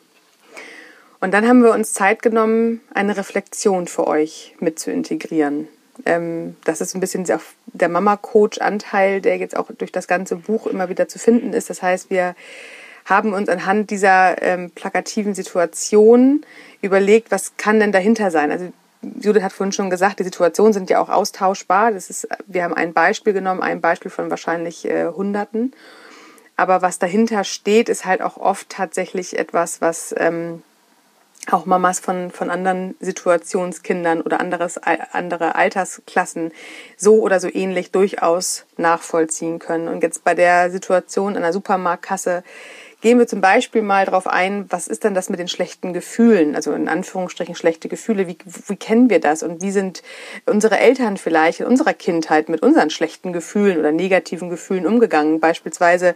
Und 1.20 1.34
dann 1.34 1.46
haben 1.46 1.62
wir 1.62 1.72
uns 1.72 1.92
Zeit 1.92 2.22
genommen, 2.22 2.80
eine 2.94 3.16
Reflexion 3.16 3.88
für 3.88 4.06
euch 4.06 4.54
mit 4.60 4.78
zu 4.78 4.90
integrieren. 4.90 5.68
Ähm, 6.06 6.56
das 6.64 6.80
ist 6.80 6.94
ein 6.94 7.00
bisschen 7.00 7.26
der 7.66 7.88
Mama-Coach-Anteil, 7.88 9.20
der 9.20 9.38
jetzt 9.38 9.56
auch 9.56 9.70
durch 9.76 9.92
das 9.92 10.06
ganze 10.06 10.36
Buch 10.36 10.66
immer 10.66 10.88
wieder 10.88 11.08
zu 11.08 11.18
finden 11.18 11.52
ist. 11.52 11.70
Das 11.70 11.82
heißt, 11.82 12.10
wir 12.10 12.34
haben 13.04 13.32
uns 13.32 13.48
anhand 13.48 13.90
dieser 13.90 14.40
ähm, 14.42 14.70
plakativen 14.70 15.34
Situation 15.34 16.44
überlegt, 16.82 17.30
was 17.30 17.56
kann 17.56 17.80
denn 17.80 17.92
dahinter 17.92 18.30
sein? 18.30 18.52
Also 18.52 18.72
Judith 19.02 19.42
hat 19.42 19.52
vorhin 19.52 19.72
schon 19.72 19.90
gesagt, 19.90 20.20
die 20.20 20.24
Situationen 20.24 20.72
sind 20.72 20.90
ja 20.90 21.00
auch 21.00 21.08
austauschbar. 21.08 21.92
Das 21.92 22.10
ist, 22.10 22.28
wir 22.46 22.64
haben 22.64 22.74
ein 22.74 22.92
Beispiel 22.92 23.32
genommen, 23.32 23.62
ein 23.62 23.80
Beispiel 23.80 24.10
von 24.10 24.30
wahrscheinlich 24.30 24.84
äh, 24.84 25.06
Hunderten. 25.06 25.72
Aber 26.56 26.82
was 26.82 26.98
dahinter 26.98 27.44
steht, 27.44 27.88
ist 27.88 28.04
halt 28.04 28.20
auch 28.20 28.36
oft 28.36 28.68
tatsächlich 28.68 29.38
etwas, 29.38 29.80
was 29.80 30.14
ähm, 30.18 30.62
auch 31.50 31.66
Mamas 31.66 32.00
von, 32.00 32.30
von 32.30 32.50
anderen 32.50 32.94
Situationskindern 33.00 34.20
oder 34.20 34.40
anderes, 34.40 34.78
andere 34.78 35.54
Altersklassen 35.54 36.52
so 36.96 37.20
oder 37.20 37.40
so 37.40 37.48
ähnlich 37.52 37.90
durchaus 37.90 38.66
nachvollziehen 38.76 39.58
können. 39.58 39.88
Und 39.88 40.02
jetzt 40.02 40.22
bei 40.22 40.34
der 40.34 40.70
Situation 40.70 41.36
an 41.36 41.42
der 41.42 41.52
Supermarktkasse 41.52 42.42
gehen 43.00 43.18
wir 43.18 43.26
zum 43.26 43.40
Beispiel 43.40 43.82
mal 43.82 44.04
darauf 44.04 44.26
ein, 44.26 44.66
was 44.70 44.88
ist 44.88 45.04
denn 45.04 45.14
das 45.14 45.28
mit 45.28 45.38
den 45.38 45.48
schlechten 45.48 45.92
Gefühlen? 45.92 46.54
Also 46.54 46.72
in 46.72 46.88
Anführungsstrichen 46.88 47.54
schlechte 47.54 47.88
Gefühle. 47.88 48.26
Wie, 48.28 48.36
wie 48.66 48.76
kennen 48.76 49.10
wir 49.10 49.20
das? 49.20 49.42
Und 49.42 49.62
wie 49.62 49.70
sind 49.70 50.02
unsere 50.46 50.78
Eltern 50.78 51.16
vielleicht 51.16 51.60
in 51.60 51.66
unserer 51.66 51.94
Kindheit 51.94 52.48
mit 52.48 52.62
unseren 52.62 52.90
schlechten 52.90 53.32
Gefühlen 53.32 53.78
oder 53.78 53.92
negativen 53.92 54.50
Gefühlen 54.50 54.86
umgegangen? 54.86 55.40
Beispielsweise, 55.40 56.14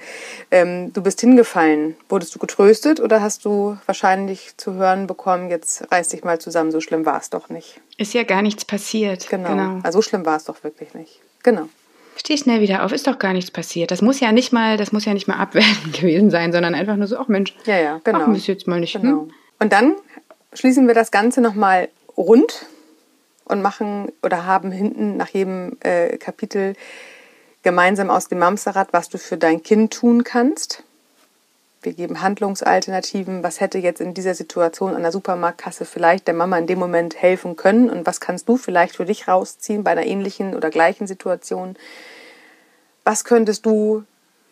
ähm, 0.50 0.93
du 0.93 1.03
bist 1.03 1.21
hingefallen. 1.21 1.97
Wurdest 2.09 2.35
du 2.35 2.38
getröstet 2.38 3.00
oder 3.00 3.23
hast 3.23 3.45
du 3.45 3.79
wahrscheinlich 3.87 4.57
zu 4.57 4.75
hören 4.75 5.07
bekommen, 5.07 5.50
jetzt 5.50 5.91
reiß 5.91 6.09
dich 6.11 6.25
mal 6.25 6.38
zusammen, 6.41 6.71
so 6.71 6.81
schlimm 6.81 7.07
war 7.07 7.21
es 7.21 7.31
doch 7.31 7.49
nicht? 7.49 7.81
Ist 7.97 8.14
ja 8.14 8.25
gar 8.25 8.43
nichts 8.43 8.64
passiert. 8.64 9.29
Genau. 9.29 9.49
genau. 9.49 9.81
Also 9.83 9.99
so 9.99 10.03
schlimm 10.03 10.26
war 10.26 10.37
es 10.37 10.45
doch 10.45 10.62
wirklich 10.64 10.95
nicht. 10.95 11.21
Genau. 11.43 11.69
Steh 12.16 12.37
schnell 12.37 12.61
wieder 12.61 12.85
auf, 12.85 12.92
ist 12.92 13.06
doch 13.06 13.18
gar 13.18 13.33
nichts 13.33 13.50
passiert. 13.50 13.90
Das 13.90 14.02
muss 14.02 14.21
ja 14.21 14.33
nicht 14.33 14.52
mal, 14.52 14.76
das 14.76 14.92
muss 14.92 15.04
ja 15.04 15.14
nicht 15.14 15.28
mal 15.28 15.37
abwertend 15.37 15.92
gewesen 16.00 16.30
sein, 16.30 16.52
sondern 16.52 16.75
einfach 16.75 16.97
nur 16.97 17.06
so, 17.06 17.18
ach 17.18 17.28
Mensch, 17.28 17.54
ja, 17.64 17.78
ja, 17.78 18.00
genau. 18.04 18.18
machen 18.18 18.33
wir 18.33 18.38
es 18.38 18.47
jetzt 18.47 18.66
mal 18.66 18.80
nicht. 18.80 18.94
Genau. 18.94 19.23
Hm? 19.23 19.30
Und 19.59 19.73
dann 19.73 19.94
schließen 20.52 20.87
wir 20.87 20.94
das 20.94 21.11
Ganze 21.11 21.40
nochmal 21.40 21.88
rund 22.16 22.66
und 23.44 23.62
machen 23.62 24.12
oder 24.23 24.47
haben 24.47 24.71
hinten 24.71 25.16
nach 25.16 25.28
jedem 25.28 25.76
äh, 25.80 26.16
Kapitel 26.18 26.75
gemeinsam 27.62 28.11
aus 28.11 28.28
dem 28.28 28.38
Mamsterrad, 28.38 28.92
was 28.92 29.09
du 29.09 29.18
für 29.18 29.37
dein 29.37 29.62
Kind 29.62 29.92
tun 29.92 30.23
kannst. 30.23 30.84
Wir 31.85 31.93
geben 31.93 32.23
Handlungsalternativen. 32.23 33.43
Was 33.43 33.61
hätte 33.61 33.79
jetzt 33.79 34.00
in 34.00 34.14
dieser 34.14 34.35
Situation 34.35 34.95
an 34.95 35.03
der 35.03 35.12
Supermarktkasse 35.12 35.85
vielleicht 35.85 36.26
der 36.26 36.35
Mama 36.35 36.57
in 36.57 36.67
dem 36.67 36.79
Moment 36.79 37.21
helfen 37.21 37.57
können? 37.57 37.91
Und 37.91 38.07
was 38.07 38.21
kannst 38.21 38.49
du 38.49 38.57
vielleicht 38.57 38.97
für 38.97 39.05
dich 39.05 39.29
rausziehen 39.29 39.85
bei 39.85 39.91
einer 39.91 40.07
ähnlichen 40.07 40.57
oder 40.57 40.71
gleichen 40.71 41.07
Situation? 41.07 41.76
Was 43.05 43.25
könntest 43.25 43.67
du 43.67 44.05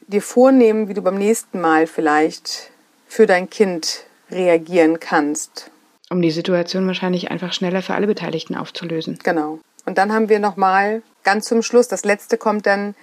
dir 0.08 0.20
vornehmen, 0.20 0.88
wie 0.88 0.94
du 0.94 1.00
beim 1.00 1.16
nächsten 1.16 1.58
Mal 1.58 1.86
vielleicht 1.86 2.70
für 3.08 3.26
dein 3.26 3.48
Kind 3.48 4.04
reagieren 4.30 5.00
kannst? 5.00 5.70
Um 6.10 6.20
die 6.20 6.30
Situation 6.30 6.86
wahrscheinlich 6.86 7.30
einfach 7.30 7.54
schneller 7.54 7.80
für 7.80 7.94
alle 7.94 8.06
Beteiligten 8.06 8.56
aufzulösen. 8.56 9.18
Genau. 9.22 9.58
Und 9.86 9.96
dann 9.96 10.12
haben 10.12 10.28
wir 10.28 10.38
nochmal 10.38 11.02
ganz 11.24 11.46
zum 11.46 11.62
Schluss, 11.62 11.88
das 11.88 12.04
letzte 12.04 12.36
kommt 12.36 12.66
dann, 12.66 12.94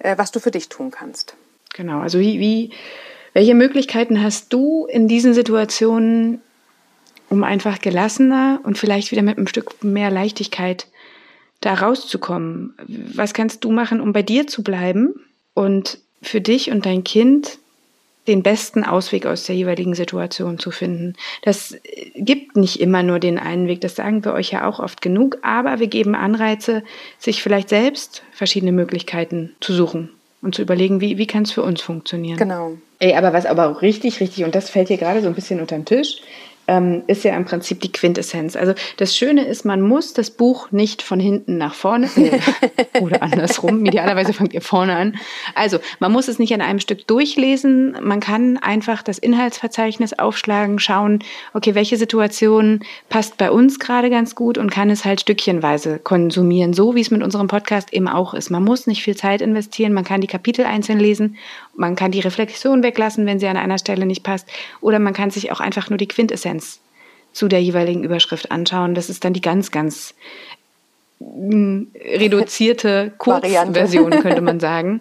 äh, 0.00 0.18
was 0.18 0.32
du 0.32 0.38
für 0.38 0.50
dich 0.50 0.68
tun 0.68 0.90
kannst. 0.90 1.34
Genau, 1.74 2.00
also 2.00 2.18
wie, 2.18 2.38
wie 2.40 2.72
welche 3.32 3.54
Möglichkeiten 3.54 4.22
hast 4.22 4.52
du 4.52 4.86
in 4.86 5.08
diesen 5.08 5.34
Situationen, 5.34 6.40
um 7.28 7.44
einfach 7.44 7.80
gelassener 7.80 8.60
und 8.64 8.76
vielleicht 8.76 9.12
wieder 9.12 9.22
mit 9.22 9.36
einem 9.36 9.46
Stück 9.46 9.84
mehr 9.84 10.10
Leichtigkeit 10.10 10.88
da 11.60 11.74
rauszukommen? 11.74 12.74
Was 13.14 13.34
kannst 13.34 13.64
du 13.64 13.70
machen, 13.70 14.00
um 14.00 14.12
bei 14.12 14.22
dir 14.22 14.46
zu 14.46 14.62
bleiben 14.62 15.14
und 15.54 15.98
für 16.22 16.40
dich 16.40 16.70
und 16.70 16.86
dein 16.86 17.04
Kind 17.04 17.58
den 18.26 18.42
besten 18.42 18.84
Ausweg 18.84 19.26
aus 19.26 19.44
der 19.44 19.56
jeweiligen 19.56 19.94
Situation 19.94 20.58
zu 20.58 20.70
finden. 20.70 21.14
Das 21.42 21.76
gibt 22.14 22.54
nicht 22.54 22.78
immer 22.78 23.02
nur 23.02 23.18
den 23.18 23.38
einen 23.38 23.66
Weg, 23.66 23.80
das 23.80 23.96
sagen 23.96 24.24
wir 24.24 24.34
euch 24.34 24.52
ja 24.52 24.66
auch 24.68 24.78
oft 24.78 25.00
genug, 25.00 25.38
aber 25.42 25.80
wir 25.80 25.86
geben 25.86 26.14
Anreize, 26.14 26.84
sich 27.18 27.42
vielleicht 27.42 27.70
selbst 27.70 28.22
verschiedene 28.30 28.72
Möglichkeiten 28.72 29.56
zu 29.60 29.72
suchen 29.72 30.10
und 30.42 30.54
zu 30.54 30.62
überlegen, 30.62 31.00
wie, 31.00 31.18
wie 31.18 31.26
kann 31.26 31.42
es 31.42 31.52
für 31.52 31.62
uns 31.62 31.82
funktionieren. 31.82 32.38
Genau. 32.38 32.72
Ey, 32.98 33.14
aber 33.14 33.32
was 33.32 33.46
aber 33.46 33.68
auch 33.68 33.82
richtig, 33.82 34.20
richtig, 34.20 34.44
und 34.44 34.54
das 34.54 34.70
fällt 34.70 34.88
hier 34.88 34.98
gerade 34.98 35.22
so 35.22 35.28
ein 35.28 35.34
bisschen 35.34 35.60
unter 35.60 35.76
den 35.76 35.84
Tisch, 35.84 36.22
ähm, 36.70 37.02
ist 37.08 37.24
ja 37.24 37.36
im 37.36 37.44
Prinzip 37.44 37.80
die 37.80 37.90
Quintessenz. 37.90 38.54
Also 38.54 38.74
das 38.96 39.16
Schöne 39.16 39.44
ist, 39.44 39.64
man 39.64 39.80
muss 39.80 40.14
das 40.14 40.30
Buch 40.30 40.70
nicht 40.70 41.02
von 41.02 41.18
hinten 41.18 41.58
nach 41.58 41.74
vorne 41.74 42.08
oder 43.00 43.24
andersrum. 43.24 43.84
Idealerweise 43.84 44.32
fangt 44.32 44.54
ihr 44.54 44.60
vorne 44.60 44.94
an. 44.94 45.16
Also 45.56 45.78
man 45.98 46.12
muss 46.12 46.28
es 46.28 46.38
nicht 46.38 46.54
an 46.54 46.60
einem 46.60 46.78
Stück 46.78 47.08
durchlesen. 47.08 47.96
Man 48.00 48.20
kann 48.20 48.56
einfach 48.56 49.02
das 49.02 49.18
Inhaltsverzeichnis 49.18 50.12
aufschlagen, 50.12 50.78
schauen, 50.78 51.24
okay, 51.54 51.74
welche 51.74 51.96
Situation 51.96 52.80
passt 53.08 53.36
bei 53.36 53.50
uns 53.50 53.80
gerade 53.80 54.08
ganz 54.08 54.36
gut 54.36 54.56
und 54.56 54.70
kann 54.70 54.90
es 54.90 55.04
halt 55.04 55.22
stückchenweise 55.22 55.98
konsumieren, 55.98 56.72
so 56.72 56.94
wie 56.94 57.00
es 57.00 57.10
mit 57.10 57.24
unserem 57.24 57.48
Podcast 57.48 57.92
eben 57.92 58.06
auch 58.06 58.32
ist. 58.32 58.48
Man 58.48 58.62
muss 58.62 58.86
nicht 58.86 59.02
viel 59.02 59.16
Zeit 59.16 59.42
investieren. 59.42 59.92
Man 59.92 60.04
kann 60.04 60.20
die 60.20 60.28
Kapitel 60.28 60.64
einzeln 60.64 61.00
lesen. 61.00 61.36
Man 61.74 61.96
kann 61.96 62.12
die 62.12 62.20
Reflexion 62.20 62.84
weglassen, 62.84 63.26
wenn 63.26 63.40
sie 63.40 63.48
an 63.48 63.56
einer 63.56 63.78
Stelle 63.78 64.06
nicht 64.06 64.22
passt. 64.22 64.48
Oder 64.80 65.00
man 65.00 65.14
kann 65.14 65.30
sich 65.30 65.50
auch 65.50 65.58
einfach 65.58 65.90
nur 65.90 65.96
die 65.96 66.06
Quintessenz 66.06 66.59
zu 67.32 67.48
der 67.48 67.62
jeweiligen 67.62 68.04
Überschrift 68.04 68.50
anschauen. 68.50 68.94
Das 68.94 69.08
ist 69.10 69.24
dann 69.24 69.32
die 69.32 69.40
ganz, 69.40 69.70
ganz 69.70 70.14
mm, 71.20 71.82
reduzierte 71.94 73.12
Kurzversion, 73.18 74.10
könnte 74.10 74.40
man 74.40 74.60
sagen, 74.60 75.00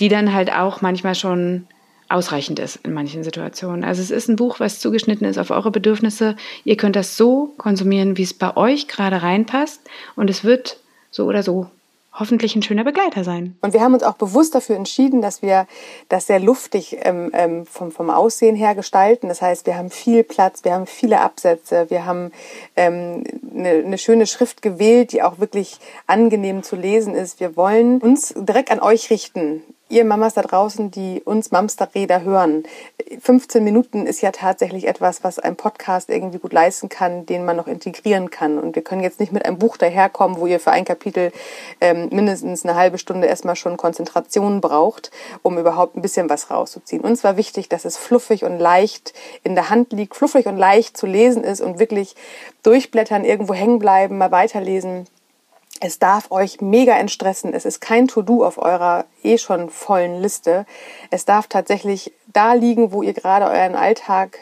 die 0.00 0.08
dann 0.08 0.32
halt 0.32 0.52
auch 0.52 0.80
manchmal 0.80 1.14
schon 1.14 1.66
ausreichend 2.08 2.58
ist 2.58 2.76
in 2.84 2.94
manchen 2.94 3.22
Situationen. 3.22 3.84
Also 3.84 4.00
es 4.00 4.10
ist 4.10 4.28
ein 4.28 4.36
Buch, 4.36 4.60
was 4.60 4.80
zugeschnitten 4.80 5.26
ist 5.26 5.38
auf 5.38 5.50
eure 5.50 5.70
Bedürfnisse. 5.70 6.36
Ihr 6.64 6.76
könnt 6.76 6.96
das 6.96 7.16
so 7.16 7.52
konsumieren, 7.58 8.16
wie 8.16 8.22
es 8.22 8.32
bei 8.32 8.56
euch 8.56 8.88
gerade 8.88 9.22
reinpasst 9.22 9.82
und 10.16 10.30
es 10.30 10.42
wird 10.42 10.80
so 11.10 11.26
oder 11.26 11.42
so 11.42 11.70
hoffentlich 12.18 12.56
ein 12.56 12.62
schöner 12.62 12.84
Begleiter 12.84 13.24
sein. 13.24 13.56
Und 13.60 13.72
wir 13.72 13.80
haben 13.80 13.94
uns 13.94 14.02
auch 14.02 14.14
bewusst 14.14 14.54
dafür 14.54 14.76
entschieden, 14.76 15.22
dass 15.22 15.42
wir 15.42 15.66
das 16.08 16.26
sehr 16.26 16.40
luftig 16.40 16.98
ähm, 17.02 17.30
ähm, 17.32 17.66
vom, 17.66 17.92
vom 17.92 18.10
Aussehen 18.10 18.56
her 18.56 18.74
gestalten. 18.74 19.28
Das 19.28 19.42
heißt, 19.42 19.66
wir 19.66 19.76
haben 19.76 19.90
viel 19.90 20.24
Platz, 20.24 20.64
wir 20.64 20.72
haben 20.72 20.86
viele 20.86 21.20
Absätze, 21.20 21.86
wir 21.88 22.06
haben 22.06 22.32
ähm, 22.76 23.24
eine, 23.54 23.70
eine 23.70 23.98
schöne 23.98 24.26
Schrift 24.26 24.62
gewählt, 24.62 25.12
die 25.12 25.22
auch 25.22 25.38
wirklich 25.38 25.78
angenehm 26.06 26.62
zu 26.62 26.76
lesen 26.76 27.14
ist. 27.14 27.40
Wir 27.40 27.56
wollen 27.56 27.98
uns 27.98 28.34
direkt 28.36 28.70
an 28.70 28.80
euch 28.80 29.10
richten 29.10 29.62
ihr 29.88 30.04
Mamas 30.04 30.34
da 30.34 30.42
draußen, 30.42 30.90
die 30.90 31.22
uns 31.24 31.50
Mamsterräder 31.50 32.22
hören, 32.22 32.64
15 33.20 33.64
Minuten 33.64 34.06
ist 34.06 34.20
ja 34.20 34.32
tatsächlich 34.32 34.86
etwas, 34.86 35.24
was 35.24 35.38
ein 35.38 35.56
Podcast 35.56 36.10
irgendwie 36.10 36.38
gut 36.38 36.52
leisten 36.52 36.88
kann, 36.88 37.24
den 37.26 37.44
man 37.44 37.56
noch 37.56 37.66
integrieren 37.66 38.30
kann. 38.30 38.58
Und 38.58 38.76
wir 38.76 38.82
können 38.82 39.02
jetzt 39.02 39.20
nicht 39.20 39.32
mit 39.32 39.44
einem 39.44 39.58
Buch 39.58 39.76
daherkommen, 39.76 40.38
wo 40.38 40.46
ihr 40.46 40.60
für 40.60 40.72
ein 40.72 40.84
Kapitel 40.84 41.32
ähm, 41.80 42.08
mindestens 42.12 42.64
eine 42.64 42.74
halbe 42.74 42.98
Stunde 42.98 43.26
erstmal 43.26 43.56
schon 43.56 43.76
Konzentration 43.76 44.60
braucht, 44.60 45.10
um 45.42 45.58
überhaupt 45.58 45.96
ein 45.96 46.02
bisschen 46.02 46.28
was 46.28 46.50
rauszuziehen. 46.50 47.02
Uns 47.02 47.24
war 47.24 47.36
wichtig, 47.36 47.68
dass 47.68 47.84
es 47.84 47.96
fluffig 47.96 48.44
und 48.44 48.58
leicht 48.58 49.14
in 49.42 49.54
der 49.54 49.70
Hand 49.70 49.92
liegt, 49.92 50.14
fluffig 50.14 50.46
und 50.46 50.58
leicht 50.58 50.96
zu 50.96 51.06
lesen 51.06 51.44
ist 51.44 51.60
und 51.60 51.78
wirklich 51.78 52.14
durchblättern, 52.62 53.24
irgendwo 53.24 53.54
hängen 53.54 53.78
bleiben, 53.78 54.18
mal 54.18 54.30
weiterlesen 54.30 55.06
es 55.80 55.98
darf 55.98 56.30
euch 56.30 56.60
mega 56.60 56.96
entstressen. 56.98 57.54
Es 57.54 57.64
ist 57.64 57.80
kein 57.80 58.08
To-Do 58.08 58.44
auf 58.44 58.58
eurer 58.58 59.04
eh 59.22 59.38
schon 59.38 59.70
vollen 59.70 60.20
Liste. 60.20 60.66
Es 61.10 61.24
darf 61.24 61.46
tatsächlich 61.46 62.12
da 62.26 62.52
liegen, 62.52 62.92
wo 62.92 63.02
ihr 63.02 63.12
gerade 63.12 63.46
euren 63.46 63.74
Alltag 63.74 64.38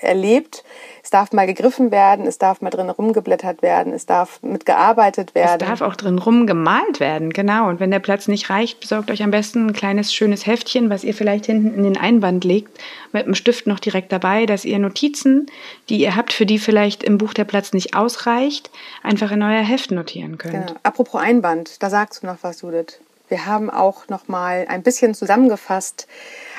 erlebt. 0.00 0.64
Es 1.02 1.10
darf 1.10 1.32
mal 1.32 1.46
gegriffen 1.46 1.90
werden, 1.90 2.26
es 2.26 2.38
darf 2.38 2.60
mal 2.60 2.70
drin 2.70 2.90
rumgeblättert 2.90 3.62
werden, 3.62 3.92
es 3.92 4.06
darf 4.06 4.42
mitgearbeitet 4.42 5.34
werden. 5.34 5.60
Es 5.60 5.66
darf 5.66 5.80
auch 5.80 5.96
drin 5.96 6.18
rumgemalt 6.18 7.00
werden, 7.00 7.32
genau. 7.32 7.68
Und 7.68 7.80
wenn 7.80 7.90
der 7.90 7.98
Platz 8.00 8.28
nicht 8.28 8.50
reicht, 8.50 8.80
besorgt 8.80 9.10
euch 9.10 9.22
am 9.22 9.30
besten 9.30 9.68
ein 9.68 9.72
kleines, 9.72 10.12
schönes 10.12 10.46
Heftchen, 10.46 10.90
was 10.90 11.04
ihr 11.04 11.14
vielleicht 11.14 11.46
hinten 11.46 11.74
in 11.74 11.84
den 11.84 11.96
Einband 11.96 12.44
legt, 12.44 12.78
mit 13.12 13.24
einem 13.24 13.34
Stift 13.34 13.66
noch 13.66 13.80
direkt 13.80 14.12
dabei, 14.12 14.46
dass 14.46 14.64
ihr 14.64 14.78
Notizen, 14.78 15.46
die 15.88 15.98
ihr 16.00 16.16
habt, 16.16 16.32
für 16.32 16.46
die 16.46 16.58
vielleicht 16.58 17.02
im 17.02 17.18
Buch 17.18 17.34
der 17.34 17.44
Platz 17.44 17.72
nicht 17.72 17.96
ausreicht, 17.96 18.70
einfach 19.02 19.32
in 19.32 19.42
euer 19.42 19.62
Heft 19.62 19.90
notieren 19.90 20.38
könnt. 20.38 20.68
Genau. 20.68 20.80
Apropos 20.82 21.20
Einband, 21.20 21.82
da 21.82 21.90
sagst 21.90 22.22
du 22.22 22.26
noch 22.26 22.38
was, 22.42 22.62
Judith. 22.62 22.98
Wir 23.28 23.46
haben 23.46 23.70
auch 23.70 24.08
noch 24.08 24.26
mal 24.26 24.66
ein 24.68 24.82
bisschen 24.82 25.14
zusammengefasst, 25.14 26.08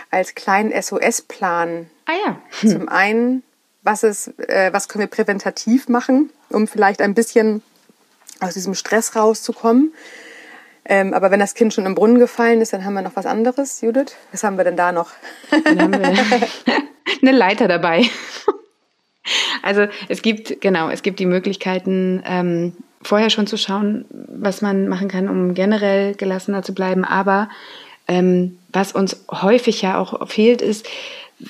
als 0.09 0.35
kleinen 0.35 0.71
SOS-Plan. 0.79 1.89
Ah 2.11 2.17
ja. 2.25 2.41
Hm. 2.61 2.69
Zum 2.69 2.89
einen, 2.89 3.43
was, 3.83 4.03
ist, 4.03 4.39
äh, 4.49 4.73
was 4.73 4.89
können 4.89 5.01
wir 5.01 5.07
präventativ 5.07 5.87
machen, 5.87 6.29
um 6.49 6.67
vielleicht 6.67 7.01
ein 7.01 7.13
bisschen 7.13 7.61
aus 8.39 8.53
diesem 8.53 8.73
Stress 8.73 9.15
rauszukommen. 9.15 9.93
Ähm, 10.83 11.13
aber 11.13 11.31
wenn 11.31 11.39
das 11.39 11.53
Kind 11.53 11.73
schon 11.73 11.85
im 11.85 11.95
Brunnen 11.95 12.19
gefallen 12.19 12.59
ist, 12.59 12.73
dann 12.73 12.83
haben 12.83 12.95
wir 12.95 13.01
noch 13.01 13.15
was 13.15 13.25
anderes, 13.25 13.81
Judith. 13.81 14.15
Was 14.31 14.43
haben 14.43 14.57
wir 14.57 14.63
denn 14.63 14.75
da 14.75 14.91
noch? 14.91 15.11
Dann 15.51 15.81
haben 15.81 15.93
wir 15.93 16.07
eine 17.21 17.31
Leiter 17.31 17.67
dabei. 17.67 18.03
Also 19.61 19.85
es 20.09 20.23
gibt, 20.23 20.59
genau, 20.59 20.89
es 20.89 21.03
gibt 21.03 21.19
die 21.19 21.27
Möglichkeiten, 21.27 22.23
ähm, 22.25 22.73
vorher 23.03 23.29
schon 23.29 23.45
zu 23.45 23.57
schauen, 23.57 24.05
was 24.09 24.61
man 24.61 24.87
machen 24.87 25.07
kann, 25.07 25.29
um 25.29 25.53
generell 25.53 26.15
gelassener 26.15 26.63
zu 26.63 26.73
bleiben. 26.73 27.05
Aber 27.05 27.49
ähm, 28.07 28.57
was 28.73 28.91
uns 28.91 29.25
häufig 29.29 29.83
ja 29.83 29.99
auch 29.99 30.27
fehlt, 30.27 30.61
ist, 30.61 30.87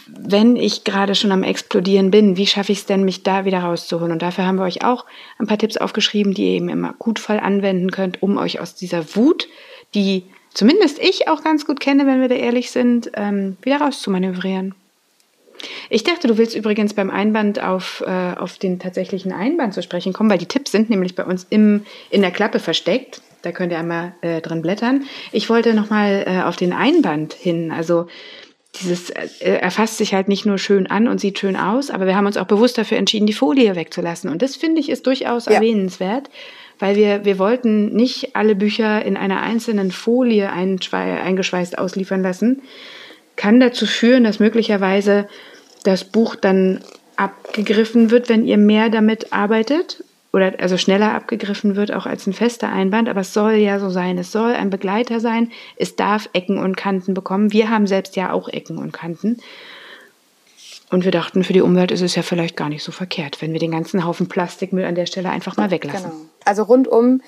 wenn 0.07 0.55
ich 0.55 0.83
gerade 0.83 1.15
schon 1.15 1.31
am 1.31 1.43
Explodieren 1.43 2.11
bin, 2.11 2.37
wie 2.37 2.47
schaffe 2.47 2.71
ich 2.71 2.79
es 2.79 2.85
denn, 2.85 3.03
mich 3.03 3.23
da 3.23 3.45
wieder 3.45 3.59
rauszuholen? 3.59 4.11
Und 4.11 4.21
dafür 4.21 4.45
haben 4.45 4.57
wir 4.57 4.65
euch 4.65 4.83
auch 4.83 5.05
ein 5.37 5.47
paar 5.47 5.57
Tipps 5.57 5.77
aufgeschrieben, 5.77 6.33
die 6.33 6.43
ihr 6.43 6.55
eben 6.57 6.69
im 6.69 6.85
Akutfall 6.85 7.39
anwenden 7.39 7.91
könnt, 7.91 8.21
um 8.21 8.37
euch 8.37 8.59
aus 8.59 8.75
dieser 8.75 9.15
Wut, 9.15 9.47
die 9.93 10.23
zumindest 10.53 10.99
ich 10.99 11.27
auch 11.27 11.43
ganz 11.43 11.65
gut 11.65 11.79
kenne, 11.79 12.05
wenn 12.05 12.21
wir 12.21 12.29
da 12.29 12.35
ehrlich 12.35 12.71
sind, 12.71 13.11
ähm, 13.15 13.57
wieder 13.61 13.81
rauszumanövrieren. 13.81 14.75
Ich 15.89 16.03
dachte, 16.03 16.27
du 16.27 16.37
willst 16.37 16.55
übrigens 16.55 16.93
beim 16.93 17.09
Einband 17.09 17.61
auf, 17.61 18.03
äh, 18.05 18.33
auf 18.35 18.57
den 18.57 18.79
tatsächlichen 18.79 19.31
Einband 19.31 19.73
zu 19.73 19.83
sprechen 19.83 20.13
kommen, 20.13 20.29
weil 20.29 20.37
die 20.37 20.47
Tipps 20.47 20.71
sind 20.71 20.89
nämlich 20.89 21.15
bei 21.15 21.23
uns 21.23 21.45
im, 21.49 21.85
in 22.09 22.21
der 22.21 22.31
Klappe 22.31 22.59
versteckt. 22.59 23.21
Da 23.43 23.51
könnt 23.51 23.71
ihr 23.71 23.79
einmal 23.79 24.13
äh, 24.21 24.41
drin 24.41 24.61
blättern. 24.61 25.05
Ich 25.31 25.49
wollte 25.49 25.73
nochmal 25.73 26.23
äh, 26.27 26.41
auf 26.41 26.55
den 26.55 26.73
Einband 26.73 27.33
hin. 27.33 27.71
Also 27.71 28.07
dieses, 28.79 29.09
äh, 29.09 29.27
er 29.39 29.71
fasst 29.71 29.97
sich 29.97 30.13
halt 30.13 30.27
nicht 30.27 30.45
nur 30.45 30.57
schön 30.57 30.87
an 30.87 31.07
und 31.07 31.19
sieht 31.19 31.39
schön 31.39 31.55
aus, 31.55 31.89
aber 31.89 32.05
wir 32.05 32.15
haben 32.15 32.25
uns 32.25 32.37
auch 32.37 32.45
bewusst 32.45 32.77
dafür 32.77 32.97
entschieden, 32.97 33.25
die 33.25 33.33
Folie 33.33 33.75
wegzulassen. 33.75 34.29
Und 34.29 34.41
das 34.41 34.55
finde 34.55 34.79
ich 34.81 34.89
ist 34.89 35.07
durchaus 35.07 35.45
ja. 35.45 35.53
erwähnenswert, 35.53 36.29
weil 36.79 36.95
wir, 36.95 37.25
wir 37.25 37.37
wollten 37.37 37.93
nicht 37.93 38.35
alle 38.35 38.55
Bücher 38.55 39.03
in 39.03 39.17
einer 39.17 39.41
einzelnen 39.41 39.91
Folie 39.91 40.51
eingeschweißt 40.51 41.77
ausliefern 41.77 42.23
lassen. 42.23 42.61
Kann 43.35 43.59
dazu 43.59 43.85
führen, 43.85 44.23
dass 44.23 44.39
möglicherweise 44.39 45.27
das 45.83 46.03
Buch 46.03 46.35
dann 46.35 46.81
abgegriffen 47.17 48.09
wird, 48.09 48.29
wenn 48.29 48.45
ihr 48.45 48.57
mehr 48.57 48.89
damit 48.89 49.33
arbeitet 49.33 50.03
oder 50.33 50.53
also 50.59 50.77
schneller 50.77 51.13
abgegriffen 51.13 51.75
wird, 51.75 51.91
auch 51.91 52.05
als 52.05 52.25
ein 52.25 52.33
fester 52.33 52.69
Einband. 52.69 53.09
Aber 53.09 53.21
es 53.21 53.33
soll 53.33 53.53
ja 53.53 53.79
so 53.79 53.89
sein. 53.89 54.17
Es 54.17 54.31
soll 54.31 54.53
ein 54.53 54.69
Begleiter 54.69 55.19
sein. 55.19 55.51
Es 55.75 55.95
darf 55.95 56.29
Ecken 56.33 56.57
und 56.57 56.77
Kanten 56.77 57.13
bekommen. 57.13 57.51
Wir 57.51 57.69
haben 57.69 57.87
selbst 57.87 58.15
ja 58.15 58.31
auch 58.31 58.47
Ecken 58.47 58.77
und 58.77 58.93
Kanten. 58.93 59.37
Und 60.89 61.05
wir 61.05 61.11
dachten, 61.11 61.43
für 61.43 61.53
die 61.53 61.61
Umwelt 61.61 61.91
ist 61.91 62.01
es 62.01 62.15
ja 62.15 62.21
vielleicht 62.21 62.57
gar 62.57 62.67
nicht 62.67 62.83
so 62.83 62.91
verkehrt, 62.91 63.41
wenn 63.41 63.53
wir 63.53 63.59
den 63.59 63.71
ganzen 63.71 64.05
Haufen 64.05 64.27
Plastikmüll 64.27 64.83
an 64.83 64.95
der 64.95 65.05
Stelle 65.05 65.29
einfach 65.29 65.55
mal 65.55 65.71
weglassen. 65.71 66.11
Genau. 66.11 66.25
Also 66.43 66.63
rundum, 66.63 67.21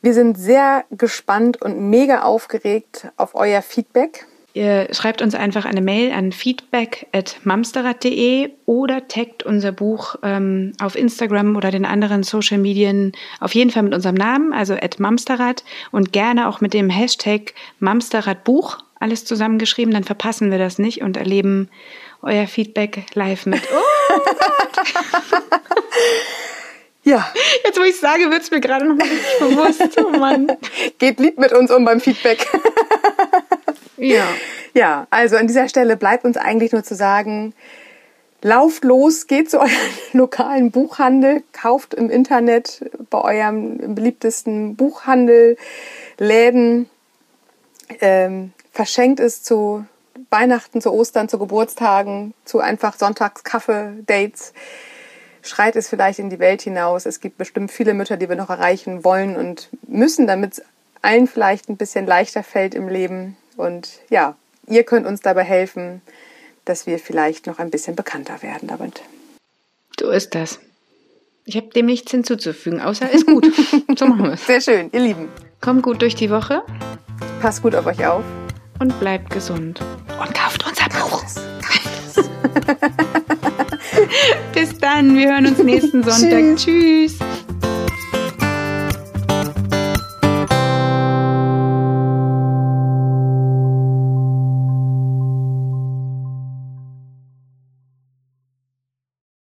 wir 0.00 0.14
sind 0.14 0.38
sehr 0.38 0.84
gespannt 0.90 1.60
und 1.60 1.90
mega 1.90 2.22
aufgeregt 2.22 3.08
auf 3.18 3.34
euer 3.34 3.60
Feedback. 3.60 4.26
Ihr 4.52 4.88
schreibt 4.92 5.22
uns 5.22 5.36
einfach 5.36 5.64
eine 5.64 5.80
Mail 5.80 6.10
an 6.12 6.32
feedback.mamsterrad.de 6.32 8.50
oder 8.66 9.06
taggt 9.06 9.44
unser 9.44 9.70
Buch 9.70 10.16
ähm, 10.22 10.72
auf 10.80 10.96
Instagram 10.96 11.54
oder 11.56 11.70
den 11.70 11.84
anderen 11.84 12.24
Social 12.24 12.58
Medien 12.58 13.12
auf 13.38 13.54
jeden 13.54 13.70
Fall 13.70 13.84
mit 13.84 13.94
unserem 13.94 14.16
Namen, 14.16 14.52
also 14.52 14.74
at 14.74 14.98
Mamsterrad 14.98 15.62
und 15.92 16.12
gerne 16.12 16.48
auch 16.48 16.60
mit 16.60 16.74
dem 16.74 16.90
Hashtag 16.90 17.54
Mamsterradbuch, 17.78 18.78
alles 18.98 19.24
zusammengeschrieben, 19.24 19.94
dann 19.94 20.02
verpassen 20.04 20.50
wir 20.50 20.58
das 20.58 20.78
nicht 20.78 21.02
und 21.02 21.16
erleben 21.16 21.68
euer 22.22 22.48
Feedback 22.48 23.06
live 23.14 23.46
mit. 23.46 23.62
Oh 23.72 23.76
Ja. 27.02 27.32
Jetzt, 27.64 27.78
wo 27.78 27.82
ich 27.82 27.98
sage, 27.98 28.30
wird 28.30 28.42
es 28.42 28.50
mir 28.50 28.60
gerade 28.60 28.84
noch 28.84 28.96
mal 28.96 29.08
bewusst. 29.38 29.98
Oh 29.98 30.18
Mann. 30.18 30.52
Geht 30.98 31.18
lieb 31.18 31.38
mit 31.38 31.52
uns 31.52 31.70
um 31.70 31.84
beim 31.84 32.00
Feedback. 32.00 32.46
Ja. 34.00 34.28
Ja, 34.72 35.06
also 35.10 35.36
an 35.36 35.46
dieser 35.46 35.68
Stelle 35.68 35.96
bleibt 35.96 36.24
uns 36.24 36.36
eigentlich 36.36 36.72
nur 36.72 36.84
zu 36.84 36.94
sagen, 36.94 37.54
lauft 38.42 38.84
los, 38.84 39.26
geht 39.26 39.50
zu 39.50 39.60
eurem 39.60 39.70
lokalen 40.12 40.70
Buchhandel, 40.70 41.42
kauft 41.52 41.94
im 41.94 42.10
Internet 42.10 42.88
bei 43.10 43.20
eurem 43.20 43.94
beliebtesten 43.94 44.76
Buchhandel, 44.76 45.56
Läden, 46.18 46.88
ähm, 48.00 48.52
verschenkt 48.72 49.20
es 49.20 49.42
zu 49.42 49.84
Weihnachten, 50.30 50.80
zu 50.80 50.92
Ostern, 50.92 51.28
zu 51.28 51.38
Geburtstagen, 51.38 52.34
zu 52.44 52.60
einfach 52.60 52.96
Sonntagskaffee-Dates. 52.96 54.52
Schreit 55.42 55.74
es 55.74 55.88
vielleicht 55.88 56.18
in 56.18 56.30
die 56.30 56.38
Welt 56.38 56.62
hinaus. 56.62 57.06
Es 57.06 57.20
gibt 57.20 57.38
bestimmt 57.38 57.72
viele 57.72 57.94
Mütter, 57.94 58.16
die 58.16 58.28
wir 58.28 58.36
noch 58.36 58.50
erreichen 58.50 59.02
wollen 59.04 59.36
und 59.36 59.70
müssen, 59.88 60.26
damit 60.26 60.52
es 60.52 60.62
allen 61.02 61.26
vielleicht 61.26 61.68
ein 61.68 61.76
bisschen 61.76 62.06
leichter 62.06 62.42
fällt 62.42 62.74
im 62.74 62.88
Leben. 62.88 63.36
Und 63.56 64.00
ja, 64.08 64.36
ihr 64.66 64.84
könnt 64.84 65.06
uns 65.06 65.20
dabei 65.20 65.44
helfen, 65.44 66.00
dass 66.64 66.86
wir 66.86 66.98
vielleicht 66.98 67.46
noch 67.46 67.58
ein 67.58 67.70
bisschen 67.70 67.96
bekannter 67.96 68.42
werden 68.42 68.68
damit. 68.68 69.02
So 69.98 70.10
ist 70.10 70.34
das. 70.34 70.60
Ich 71.44 71.56
habe 71.56 71.68
dem 71.68 71.86
nichts 71.86 72.10
hinzuzufügen, 72.10 72.80
außer 72.80 73.10
ist 73.10 73.26
gut. 73.26 73.46
so 73.98 74.06
machen 74.06 74.24
wir 74.24 74.32
es. 74.34 74.46
Sehr 74.46 74.60
schön, 74.60 74.90
ihr 74.92 75.00
Lieben. 75.00 75.28
Kommt 75.60 75.82
gut 75.82 76.00
durch 76.00 76.14
die 76.14 76.30
Woche. 76.30 76.62
Passt 77.40 77.62
gut 77.62 77.74
auf 77.74 77.86
euch 77.86 78.06
auf. 78.06 78.24
Und 78.78 78.98
bleibt 79.00 79.30
gesund. 79.30 79.80
Und 80.20 80.34
kauft 80.34 80.64
unser 80.66 80.88
Buch. 80.88 81.22
Bis 84.54 84.78
dann, 84.78 85.16
wir 85.16 85.32
hören 85.32 85.46
uns 85.46 85.58
nächsten 85.58 86.02
Sonntag. 86.02 86.56
Tschüss. 86.56 87.18
Tschüss. 87.18 87.29